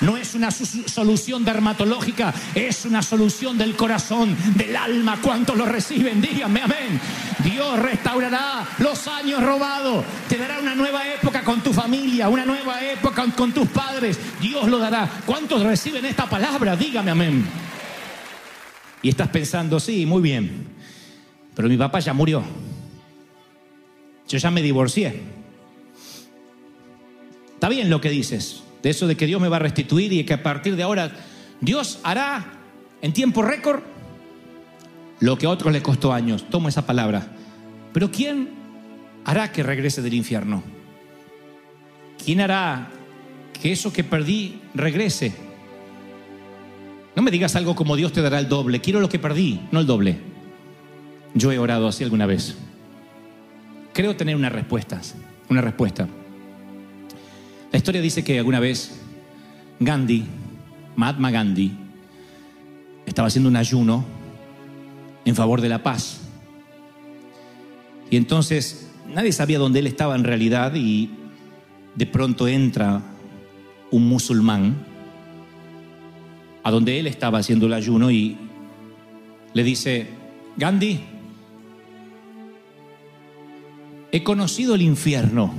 No 0.00 0.16
es 0.16 0.34
una 0.34 0.50
solución 0.50 1.44
dermatológica, 1.44 2.34
es 2.54 2.84
una 2.84 3.02
solución 3.02 3.56
del 3.56 3.76
corazón, 3.76 4.36
del 4.54 4.76
alma. 4.76 5.18
¿Cuántos 5.22 5.56
lo 5.56 5.66
reciben? 5.66 6.20
Díganme 6.20 6.62
amén. 6.62 7.00
Dios 7.42 7.78
restaurará 7.78 8.66
los 8.78 9.06
años 9.08 9.42
robados. 9.42 10.04
Te 10.28 10.36
dará 10.36 10.58
una 10.58 10.74
nueva 10.74 11.06
época 11.08 11.42
con 11.42 11.62
tu 11.62 11.72
familia, 11.72 12.28
una 12.28 12.44
nueva 12.44 12.82
época 12.82 13.24
con 13.36 13.52
tus 13.52 13.68
padres. 13.68 14.18
Dios 14.40 14.68
lo 14.68 14.78
dará. 14.78 15.08
¿Cuántos 15.24 15.62
reciben 15.62 16.04
esta 16.04 16.28
palabra? 16.28 16.76
Dígame 16.76 17.10
amén. 17.10 17.46
Y 19.00 19.10
estás 19.10 19.28
pensando, 19.28 19.78
sí, 19.80 20.06
muy 20.06 20.22
bien. 20.22 20.73
Pero 21.54 21.68
mi 21.68 21.76
papá 21.76 22.00
ya 22.00 22.12
murió. 22.12 22.42
Yo 24.28 24.38
ya 24.38 24.50
me 24.50 24.62
divorcié. 24.62 25.20
Está 27.54 27.68
bien 27.68 27.88
lo 27.88 28.00
que 28.00 28.10
dices, 28.10 28.62
de 28.82 28.90
eso 28.90 29.06
de 29.06 29.16
que 29.16 29.26
Dios 29.26 29.40
me 29.40 29.48
va 29.48 29.56
a 29.56 29.60
restituir 29.60 30.12
y 30.12 30.24
que 30.24 30.34
a 30.34 30.42
partir 30.42 30.76
de 30.76 30.82
ahora 30.82 31.12
Dios 31.60 32.00
hará 32.02 32.44
en 33.00 33.12
tiempo 33.12 33.42
récord 33.42 33.80
lo 35.20 35.38
que 35.38 35.46
a 35.46 35.50
otros 35.50 35.72
le 35.72 35.82
costó 35.82 36.12
años. 36.12 36.48
Tomo 36.50 36.68
esa 36.68 36.84
palabra. 36.84 37.28
Pero 37.92 38.10
¿quién 38.10 38.50
hará 39.24 39.52
que 39.52 39.62
regrese 39.62 40.02
del 40.02 40.14
infierno? 40.14 40.62
¿Quién 42.22 42.40
hará 42.40 42.90
que 43.60 43.72
eso 43.72 43.92
que 43.92 44.04
perdí 44.04 44.60
regrese? 44.74 45.32
No 47.16 47.22
me 47.22 47.30
digas 47.30 47.54
algo 47.56 47.76
como 47.76 47.96
Dios 47.96 48.12
te 48.12 48.20
dará 48.20 48.38
el 48.38 48.48
doble. 48.48 48.80
Quiero 48.80 49.00
lo 49.00 49.08
que 49.08 49.18
perdí, 49.18 49.60
no 49.70 49.80
el 49.80 49.86
doble. 49.86 50.33
Yo 51.34 51.50
he 51.52 51.58
orado 51.58 51.88
así 51.88 52.04
alguna 52.04 52.26
vez. 52.26 52.56
Creo 53.92 54.16
tener 54.16 54.36
unas 54.36 54.52
respuestas, 54.52 55.14
una 55.48 55.60
respuesta. 55.60 56.08
La 57.72 57.78
historia 57.78 58.00
dice 58.00 58.22
que 58.22 58.38
alguna 58.38 58.60
vez 58.60 59.00
Gandhi, 59.80 60.24
Mahatma 60.96 61.30
Gandhi, 61.32 61.72
estaba 63.04 63.28
haciendo 63.28 63.50
un 63.50 63.56
ayuno 63.56 64.04
en 65.24 65.34
favor 65.34 65.60
de 65.60 65.68
la 65.68 65.82
paz. 65.82 66.20
Y 68.10 68.16
entonces 68.16 68.90
nadie 69.12 69.32
sabía 69.32 69.58
dónde 69.58 69.80
él 69.80 69.86
estaba 69.86 70.14
en 70.14 70.24
realidad 70.24 70.72
y 70.74 71.10
de 71.94 72.06
pronto 72.06 72.46
entra 72.46 73.02
un 73.90 74.08
musulmán 74.08 74.76
a 76.62 76.70
donde 76.70 76.98
él 76.98 77.06
estaba 77.06 77.38
haciendo 77.38 77.66
el 77.66 77.74
ayuno 77.74 78.10
y 78.10 78.36
le 79.52 79.62
dice, 79.62 80.08
Gandhi, 80.56 81.00
He 84.14 84.22
conocido 84.22 84.76
el 84.76 84.82
infierno 84.82 85.52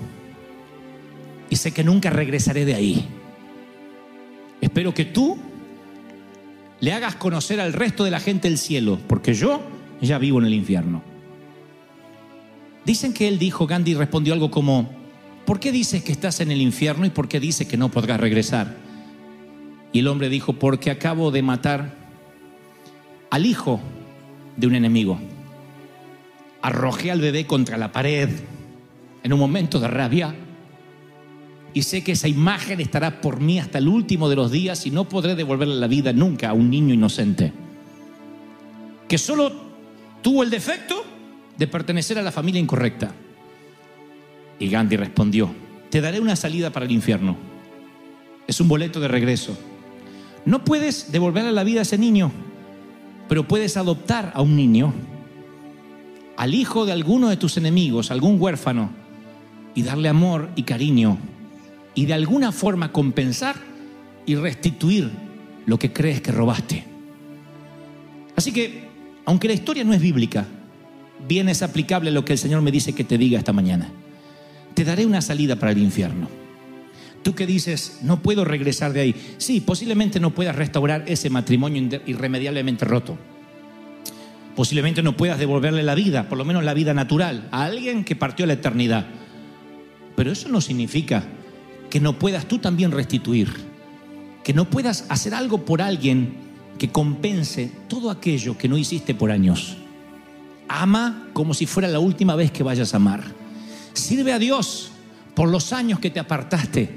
y 1.49 1.57
sé 1.57 1.73
que 1.73 1.83
nunca 1.83 2.09
regresaré 2.09 2.63
de 2.63 2.73
ahí. 2.73 3.05
Espero 4.61 4.93
que 4.93 5.03
tú 5.03 5.37
le 6.79 6.93
hagas 6.93 7.15
conocer 7.15 7.59
al 7.59 7.73
resto 7.73 8.05
de 8.05 8.11
la 8.11 8.21
gente 8.21 8.47
el 8.47 8.57
cielo, 8.57 8.97
porque 9.09 9.33
yo 9.33 9.59
ya 9.99 10.19
vivo 10.19 10.39
en 10.39 10.45
el 10.45 10.53
infierno. 10.53 11.03
Dicen 12.85 13.13
que 13.13 13.27
él 13.27 13.39
dijo, 13.39 13.67
Gandhi 13.67 13.93
respondió 13.93 14.33
algo 14.33 14.49
como, 14.49 14.89
¿por 15.45 15.59
qué 15.59 15.73
dices 15.73 16.01
que 16.01 16.13
estás 16.13 16.39
en 16.39 16.49
el 16.49 16.61
infierno 16.61 17.05
y 17.05 17.09
por 17.09 17.27
qué 17.27 17.41
dices 17.41 17.67
que 17.67 17.75
no 17.75 17.91
podrás 17.91 18.21
regresar? 18.21 18.77
Y 19.91 19.99
el 19.99 20.07
hombre 20.07 20.29
dijo, 20.29 20.53
porque 20.53 20.91
acabo 20.91 21.29
de 21.29 21.41
matar 21.41 21.93
al 23.31 23.45
hijo 23.45 23.81
de 24.55 24.67
un 24.67 24.75
enemigo 24.75 25.19
arrojé 26.65 27.11
al 27.11 27.21
bebé 27.21 27.45
contra 27.45 27.77
la 27.77 27.91
pared 27.91 28.27
en 29.21 29.31
un 29.31 29.39
momento 29.39 29.79
de 29.79 29.87
rabia 29.87 30.33
y 31.75 31.83
sé 31.83 32.03
que 32.03 32.13
esa 32.13 32.27
imagen 32.27 32.81
estará 32.81 33.21
por 33.21 33.39
mí 33.39 33.59
hasta 33.59 33.77
el 33.77 33.87
último 33.87 34.29
de 34.29 34.35
los 34.35 34.49
días 34.49 34.83
y 34.87 34.89
no 34.89 35.07
podré 35.07 35.35
devolverle 35.35 35.75
la 35.75 35.85
vida 35.85 36.11
nunca 36.11 36.49
a 36.49 36.53
un 36.53 36.71
niño 36.71 36.91
inocente 36.91 37.53
que 39.07 39.19
solo 39.19 39.51
tuvo 40.23 40.41
el 40.41 40.49
defecto 40.49 41.05
de 41.55 41.67
pertenecer 41.67 42.17
a 42.17 42.23
la 42.23 42.31
familia 42.31 42.59
incorrecta. 42.59 43.11
Y 44.57 44.67
Gandhi 44.67 44.97
respondió, 44.97 45.53
te 45.91 46.01
daré 46.01 46.19
una 46.19 46.35
salida 46.35 46.71
para 46.71 46.87
el 46.87 46.91
infierno. 46.91 47.37
Es 48.47 48.59
un 48.59 48.67
boleto 48.67 48.99
de 48.99 49.07
regreso. 49.07 49.55
No 50.45 50.65
puedes 50.65 51.11
devolverle 51.11 51.51
la 51.51 51.63
vida 51.63 51.81
a 51.81 51.83
ese 51.83 51.99
niño, 51.99 52.31
pero 53.29 53.47
puedes 53.47 53.77
adoptar 53.77 54.31
a 54.33 54.41
un 54.41 54.55
niño 54.55 54.95
al 56.37 56.53
hijo 56.53 56.85
de 56.85 56.91
alguno 56.91 57.29
de 57.29 57.37
tus 57.37 57.57
enemigos, 57.57 58.11
algún 58.11 58.41
huérfano, 58.41 58.89
y 59.73 59.83
darle 59.83 60.09
amor 60.09 60.49
y 60.55 60.63
cariño, 60.63 61.17
y 61.93 62.05
de 62.05 62.13
alguna 62.13 62.51
forma 62.51 62.91
compensar 62.91 63.55
y 64.25 64.35
restituir 64.35 65.11
lo 65.65 65.79
que 65.79 65.91
crees 65.91 66.21
que 66.21 66.31
robaste. 66.31 66.85
Así 68.35 68.51
que, 68.51 68.87
aunque 69.25 69.47
la 69.47 69.53
historia 69.53 69.83
no 69.83 69.93
es 69.93 70.01
bíblica, 70.01 70.45
bien 71.27 71.49
es 71.49 71.61
aplicable 71.61 72.11
lo 72.11 72.25
que 72.25 72.33
el 72.33 72.39
Señor 72.39 72.61
me 72.61 72.71
dice 72.71 72.93
que 72.93 73.03
te 73.03 73.17
diga 73.17 73.39
esta 73.39 73.53
mañana. 73.53 73.89
Te 74.73 74.83
daré 74.83 75.05
una 75.05 75.21
salida 75.21 75.55
para 75.55 75.71
el 75.71 75.77
infierno. 75.77 76.27
Tú 77.23 77.33
que 77.33 77.47
dices, 77.47 77.99
no 78.03 78.21
puedo 78.21 78.45
regresar 78.45 78.93
de 78.93 79.01
ahí. 79.01 79.15
Sí, 79.37 79.61
posiblemente 79.61 80.19
no 80.19 80.31
puedas 80.31 80.55
restaurar 80.55 81.05
ese 81.07 81.29
matrimonio 81.29 82.01
irremediablemente 82.05 82.85
roto 82.85 83.17
Posiblemente 84.55 85.03
no 85.03 85.17
puedas 85.17 85.37
devolverle 85.37 85.83
la 85.83 85.95
vida, 85.95 86.29
por 86.29 86.37
lo 86.37 86.45
menos 86.45 86.63
la 86.63 86.73
vida 86.73 86.93
natural, 86.93 87.47
a 87.51 87.65
alguien 87.65 88.03
que 88.03 88.15
partió 88.15 88.45
a 88.45 88.47
la 88.47 88.53
eternidad. 88.53 89.05
Pero 90.15 90.31
eso 90.31 90.47
no 90.49 90.61
significa 90.61 91.25
que 91.89 91.99
no 91.99 92.17
puedas 92.17 92.45
tú 92.45 92.59
también 92.59 92.91
restituir, 92.91 93.49
que 94.43 94.53
no 94.53 94.69
puedas 94.69 95.05
hacer 95.09 95.33
algo 95.33 95.65
por 95.65 95.81
alguien 95.81 96.35
que 96.77 96.89
compense 96.89 97.71
todo 97.87 98.09
aquello 98.09 98.57
que 98.57 98.69
no 98.69 98.77
hiciste 98.77 99.13
por 99.13 99.31
años. 99.31 99.77
Ama 100.67 101.29
como 101.33 101.53
si 101.53 101.65
fuera 101.65 101.87
la 101.87 101.99
última 101.99 102.35
vez 102.35 102.51
que 102.51 102.63
vayas 102.63 102.93
a 102.93 102.97
amar. 102.97 103.23
Sirve 103.93 104.33
a 104.33 104.39
Dios 104.39 104.91
por 105.35 105.49
los 105.49 105.73
años 105.73 105.99
que 105.99 106.09
te 106.09 106.19
apartaste 106.19 106.89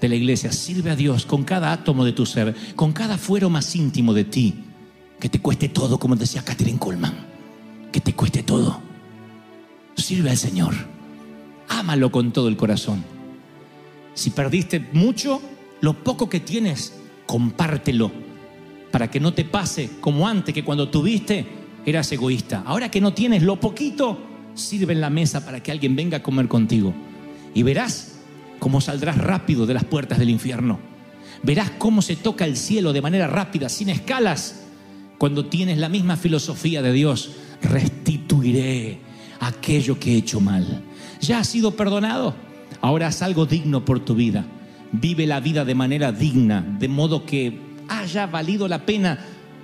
de 0.00 0.08
la 0.08 0.14
iglesia. 0.14 0.50
Sirve 0.50 0.90
a 0.90 0.96
Dios 0.96 1.26
con 1.26 1.44
cada 1.44 1.72
átomo 1.72 2.04
de 2.04 2.12
tu 2.12 2.26
ser, 2.26 2.54
con 2.74 2.92
cada 2.92 3.18
fuero 3.18 3.50
más 3.50 3.76
íntimo 3.76 4.14
de 4.14 4.24
ti. 4.24 4.54
Que 5.20 5.28
te 5.28 5.40
cueste 5.40 5.68
todo, 5.68 5.98
como 5.98 6.16
decía 6.16 6.42
Catherine 6.42 6.78
Coleman. 6.78 7.14
Que 7.92 8.00
te 8.00 8.14
cueste 8.14 8.42
todo. 8.42 8.80
Sirve 9.96 10.30
al 10.30 10.38
Señor. 10.38 10.74
Ámalo 11.68 12.10
con 12.10 12.32
todo 12.32 12.48
el 12.48 12.56
corazón. 12.56 13.04
Si 14.14 14.30
perdiste 14.30 14.80
mucho, 14.92 15.40
lo 15.82 16.02
poco 16.02 16.28
que 16.28 16.40
tienes, 16.40 16.94
compártelo. 17.26 18.10
Para 18.90 19.10
que 19.10 19.20
no 19.20 19.34
te 19.34 19.44
pase 19.44 19.90
como 20.00 20.26
antes, 20.26 20.54
que 20.54 20.64
cuando 20.64 20.88
tuviste 20.88 21.46
eras 21.86 22.10
egoísta. 22.12 22.62
Ahora 22.66 22.90
que 22.90 23.00
no 23.00 23.12
tienes 23.12 23.42
lo 23.42 23.60
poquito, 23.60 24.18
sirve 24.54 24.94
en 24.94 25.00
la 25.00 25.10
mesa 25.10 25.44
para 25.44 25.62
que 25.62 25.70
alguien 25.70 25.94
venga 25.96 26.18
a 26.18 26.22
comer 26.22 26.48
contigo. 26.48 26.94
Y 27.54 27.62
verás 27.62 28.18
cómo 28.58 28.80
saldrás 28.80 29.18
rápido 29.18 29.66
de 29.66 29.74
las 29.74 29.84
puertas 29.84 30.18
del 30.18 30.30
infierno. 30.30 30.78
Verás 31.42 31.70
cómo 31.78 32.02
se 32.02 32.16
toca 32.16 32.44
el 32.44 32.56
cielo 32.56 32.92
de 32.92 33.02
manera 33.02 33.26
rápida, 33.26 33.68
sin 33.68 33.88
escalas, 33.88 34.66
cuando 35.20 35.44
tienes 35.44 35.76
la 35.76 35.90
misma 35.90 36.16
filosofía 36.16 36.80
de 36.80 36.94
Dios. 36.94 37.32
Restituiré 37.60 39.00
aquello 39.40 40.00
que 40.00 40.14
he 40.14 40.16
hecho 40.16 40.40
mal. 40.40 40.82
Ya 41.20 41.40
has 41.40 41.46
sido 41.46 41.72
perdonado. 41.72 42.34
Ahora 42.80 43.08
haz 43.08 43.20
algo 43.20 43.44
digno 43.44 43.84
por 43.84 44.00
tu 44.00 44.14
vida. 44.14 44.46
Vive 44.92 45.26
la 45.26 45.40
vida 45.40 45.66
de 45.66 45.74
manera 45.74 46.10
digna, 46.10 46.62
de 46.62 46.88
modo 46.88 47.26
que 47.26 47.60
haya 47.88 48.28
valido 48.28 48.66
la 48.66 48.86
pena 48.86 49.18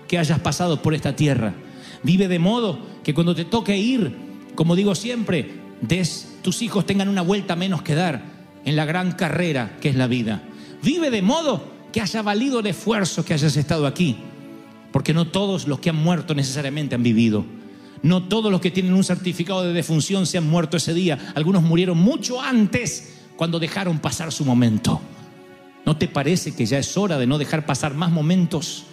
que 0.07 0.19
hayas 0.19 0.41
pasado 0.41 0.83
por 0.83 0.93
esta 0.93 1.17
tierra. 1.17 1.55
Vive 2.03 2.29
de 2.29 2.39
modo 2.39 2.79
que 3.03 3.15
cuando 3.15 3.35
te 3.35 3.47
toque 3.47 3.79
ir, 3.79 4.15
como 4.55 4.77
digo 4.77 4.95
siempre, 4.95 5.53
des, 5.81 6.37
tus 6.43 6.61
hijos 6.61 6.85
tengan 6.85 7.09
una 7.09 7.23
vuelta 7.23 7.57
menos 7.57 7.81
que 7.81 7.95
dar 7.95 8.23
en 8.67 8.77
la 8.77 8.85
gran 8.85 9.13
carrera 9.13 9.79
que 9.81 9.89
es 9.89 9.97
la 9.97 10.07
vida. 10.07 10.43
Vive 10.83 11.11
de 11.11 11.23
modo 11.23 11.67
que 11.95 12.03
haya 12.03 12.21
valido 12.21 12.61
el 12.61 12.67
esfuerzo 12.67 13.25
que 13.25 13.33
hayas 13.33 13.57
estado 13.57 13.87
aquí. 13.87 14.19
Porque 14.97 15.13
no 15.13 15.27
todos 15.27 15.69
los 15.69 15.81
que 15.81 15.91
han 15.91 15.97
muerto 16.03 16.35
necesariamente 16.35 16.95
han 16.95 17.03
vivido. 17.03 17.45
No 18.01 18.23
todos 18.23 18.51
los 18.51 18.63
que 18.63 18.71
tienen 18.71 18.95
un 18.95 19.05
certificado 19.05 19.63
de 19.63 19.75
defunción 19.75 20.25
se 20.25 20.39
han 20.39 20.49
muerto 20.49 20.79
ese 20.79 20.95
día. 20.95 21.35
Algunos 21.35 21.63
murieron 21.63 21.99
mucho 21.99 22.41
antes 22.41 23.19
cuando 23.37 23.59
dejaron 23.59 23.99
pasar 23.99 24.33
su 24.33 24.47
momento. 24.47 25.03
¿No 25.85 25.99
te 25.99 26.09
parece 26.09 26.55
que 26.55 26.65
ya 26.65 26.79
es 26.79 26.97
hora 26.97 27.19
de 27.19 27.27
no 27.27 27.37
dejar 27.37 27.67
pasar 27.67 27.93
más 27.93 28.11
momentos? 28.11 28.85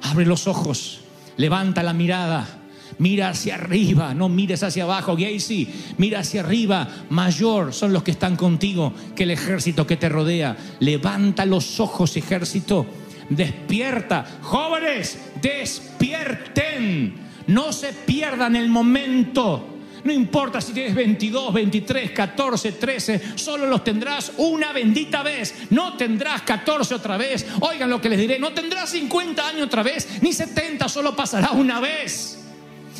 Abre 0.00 0.26
los 0.26 0.46
ojos, 0.46 1.00
levanta 1.36 1.82
la 1.82 1.92
mirada, 1.92 2.60
mira 2.98 3.30
hacia 3.30 3.56
arriba, 3.56 4.14
no 4.14 4.28
mires 4.28 4.62
hacia 4.62 4.84
abajo, 4.84 5.16
Gacy, 5.16 5.68
mira 5.96 6.20
hacia 6.20 6.42
arriba, 6.42 6.88
mayor 7.10 7.74
son 7.74 7.92
los 7.92 8.04
que 8.04 8.12
están 8.12 8.36
contigo 8.36 8.94
que 9.16 9.24
el 9.24 9.32
ejército 9.32 9.88
que 9.88 9.96
te 9.96 10.08
rodea. 10.08 10.56
Levanta 10.78 11.44
los 11.46 11.80
ojos, 11.80 12.16
ejército, 12.16 12.86
despierta, 13.28 14.26
jóvenes, 14.42 15.18
despierten, 15.40 17.14
no 17.46 17.72
se 17.72 17.92
pierdan 17.92 18.56
el 18.56 18.68
momento. 18.68 19.74
No 20.04 20.12
importa 20.12 20.60
si 20.60 20.72
tienes 20.72 20.94
22, 20.94 21.52
23, 21.52 22.12
14, 22.12 22.72
13, 22.72 23.22
solo 23.34 23.66
los 23.66 23.82
tendrás 23.82 24.32
una 24.38 24.72
bendita 24.72 25.22
vez. 25.22 25.54
No 25.70 25.96
tendrás 25.96 26.42
14 26.42 26.94
otra 26.94 27.16
vez. 27.16 27.46
Oigan 27.60 27.90
lo 27.90 28.00
que 28.00 28.08
les 28.08 28.18
diré, 28.18 28.38
no 28.38 28.52
tendrás 28.52 28.90
50 28.90 29.48
años 29.48 29.66
otra 29.66 29.82
vez, 29.82 30.22
ni 30.22 30.32
70, 30.32 30.88
solo 30.88 31.16
pasará 31.16 31.50
una 31.52 31.80
vez. 31.80 32.38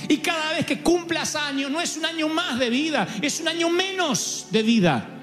Y 0.08 0.18
cada 0.18 0.52
vez 0.52 0.66
que 0.66 0.80
cumplas 0.80 1.36
año, 1.36 1.68
no 1.68 1.80
es 1.80 1.96
un 1.96 2.04
año 2.04 2.28
más 2.28 2.58
de 2.58 2.70
vida, 2.70 3.06
es 3.20 3.40
un 3.40 3.48
año 3.48 3.68
menos 3.68 4.46
de 4.50 4.62
vida. 4.62 5.17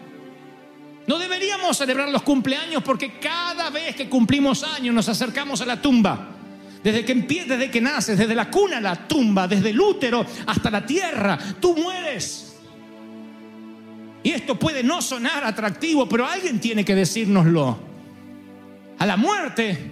No 1.08 1.20
deberíamos 1.20 1.78
celebrar 1.78 2.10
los 2.10 2.24
cumpleaños 2.24 2.82
porque 2.84 3.20
cada 3.20 3.70
vez 3.70 3.96
que 3.96 4.10
cumplimos 4.10 4.64
años 4.64 4.94
nos 4.94 5.08
acercamos 5.08 5.62
a 5.62 5.66
la 5.66 5.82
tumba. 5.82 6.30
Desde 6.84 7.04
que 7.04 7.16
desde 7.16 7.72
que 7.72 7.82
naces, 7.82 8.18
desde 8.18 8.36
la 8.36 8.50
cuna 8.50 8.78
a 8.78 8.82
la 8.82 9.08
tumba, 9.08 9.48
desde 9.48 9.72
el 9.72 9.80
útero 9.80 10.26
hasta 10.46 10.70
la 10.70 10.86
tierra, 10.86 11.38
tú 11.60 11.76
mueres. 11.76 12.56
Y 14.22 14.32
esto 14.32 14.58
puede 14.58 14.84
no 14.84 15.02
sonar 15.02 15.44
atractivo, 15.44 16.10
pero 16.10 16.26
alguien 16.26 16.60
tiene 16.60 16.84
que 16.84 16.96
decírnoslo. 16.96 17.78
A 18.98 19.06
la 19.06 19.18
muerte 19.18 19.92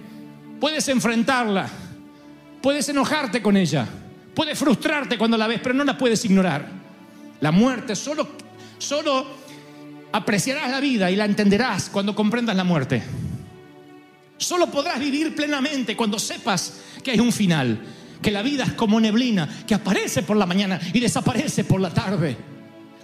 puedes 0.60 0.88
enfrentarla, 0.88 1.68
puedes 2.60 2.88
enojarte 2.88 3.42
con 3.42 3.56
ella, 3.56 3.86
puedes 4.34 4.58
frustrarte 4.58 5.18
cuando 5.18 5.36
la 5.36 5.46
ves, 5.46 5.60
pero 5.62 5.74
no 5.74 5.84
la 5.84 5.96
puedes 5.96 6.24
ignorar. 6.24 6.66
La 7.40 7.52
muerte 7.52 7.94
solo, 7.94 8.28
solo 8.78 9.43
apreciarás 10.14 10.70
la 10.70 10.78
vida 10.78 11.10
y 11.10 11.16
la 11.16 11.24
entenderás 11.24 11.90
cuando 11.90 12.14
comprendas 12.14 12.54
la 12.54 12.62
muerte. 12.62 13.02
Solo 14.36 14.68
podrás 14.70 15.00
vivir 15.00 15.34
plenamente 15.34 15.96
cuando 15.96 16.20
sepas 16.20 16.82
que 17.02 17.10
hay 17.10 17.18
un 17.18 17.32
final, 17.32 17.80
que 18.22 18.30
la 18.30 18.42
vida 18.42 18.62
es 18.62 18.72
como 18.74 19.00
neblina, 19.00 19.48
que 19.66 19.74
aparece 19.74 20.22
por 20.22 20.36
la 20.36 20.46
mañana 20.46 20.80
y 20.92 21.00
desaparece 21.00 21.64
por 21.64 21.80
la 21.80 21.90
tarde. 21.90 22.36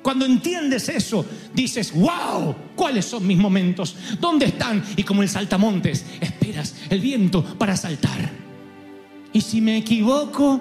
Cuando 0.02 0.24
entiendes 0.24 0.88
eso, 0.88 1.26
dices, 1.52 1.92
wow, 1.92 2.54
¿cuáles 2.76 3.06
son 3.06 3.26
mis 3.26 3.38
momentos? 3.38 3.96
¿Dónde 4.20 4.46
están? 4.46 4.80
Y 4.94 5.02
como 5.02 5.22
el 5.22 5.28
saltamontes, 5.28 6.06
esperas 6.20 6.76
el 6.90 7.00
viento 7.00 7.42
para 7.58 7.76
saltar. 7.76 8.30
Y 9.32 9.40
si 9.40 9.60
me 9.60 9.76
equivoco, 9.76 10.60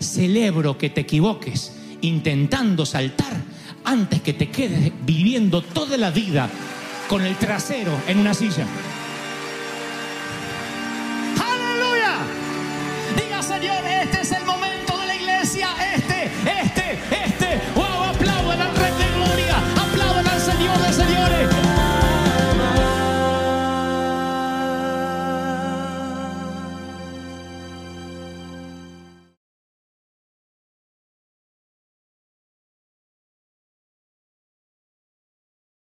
celebro 0.00 0.78
que 0.78 0.88
te 0.88 1.02
equivoques 1.02 1.72
intentando 2.00 2.86
saltar 2.86 3.45
antes 3.86 4.20
que 4.20 4.32
te 4.32 4.50
quedes 4.50 4.92
viviendo 5.06 5.62
toda 5.62 5.96
la 5.96 6.10
vida 6.10 6.50
con 7.08 7.22
el 7.22 7.36
trasero 7.36 7.92
en 8.08 8.18
una 8.18 8.34
silla. 8.34 8.66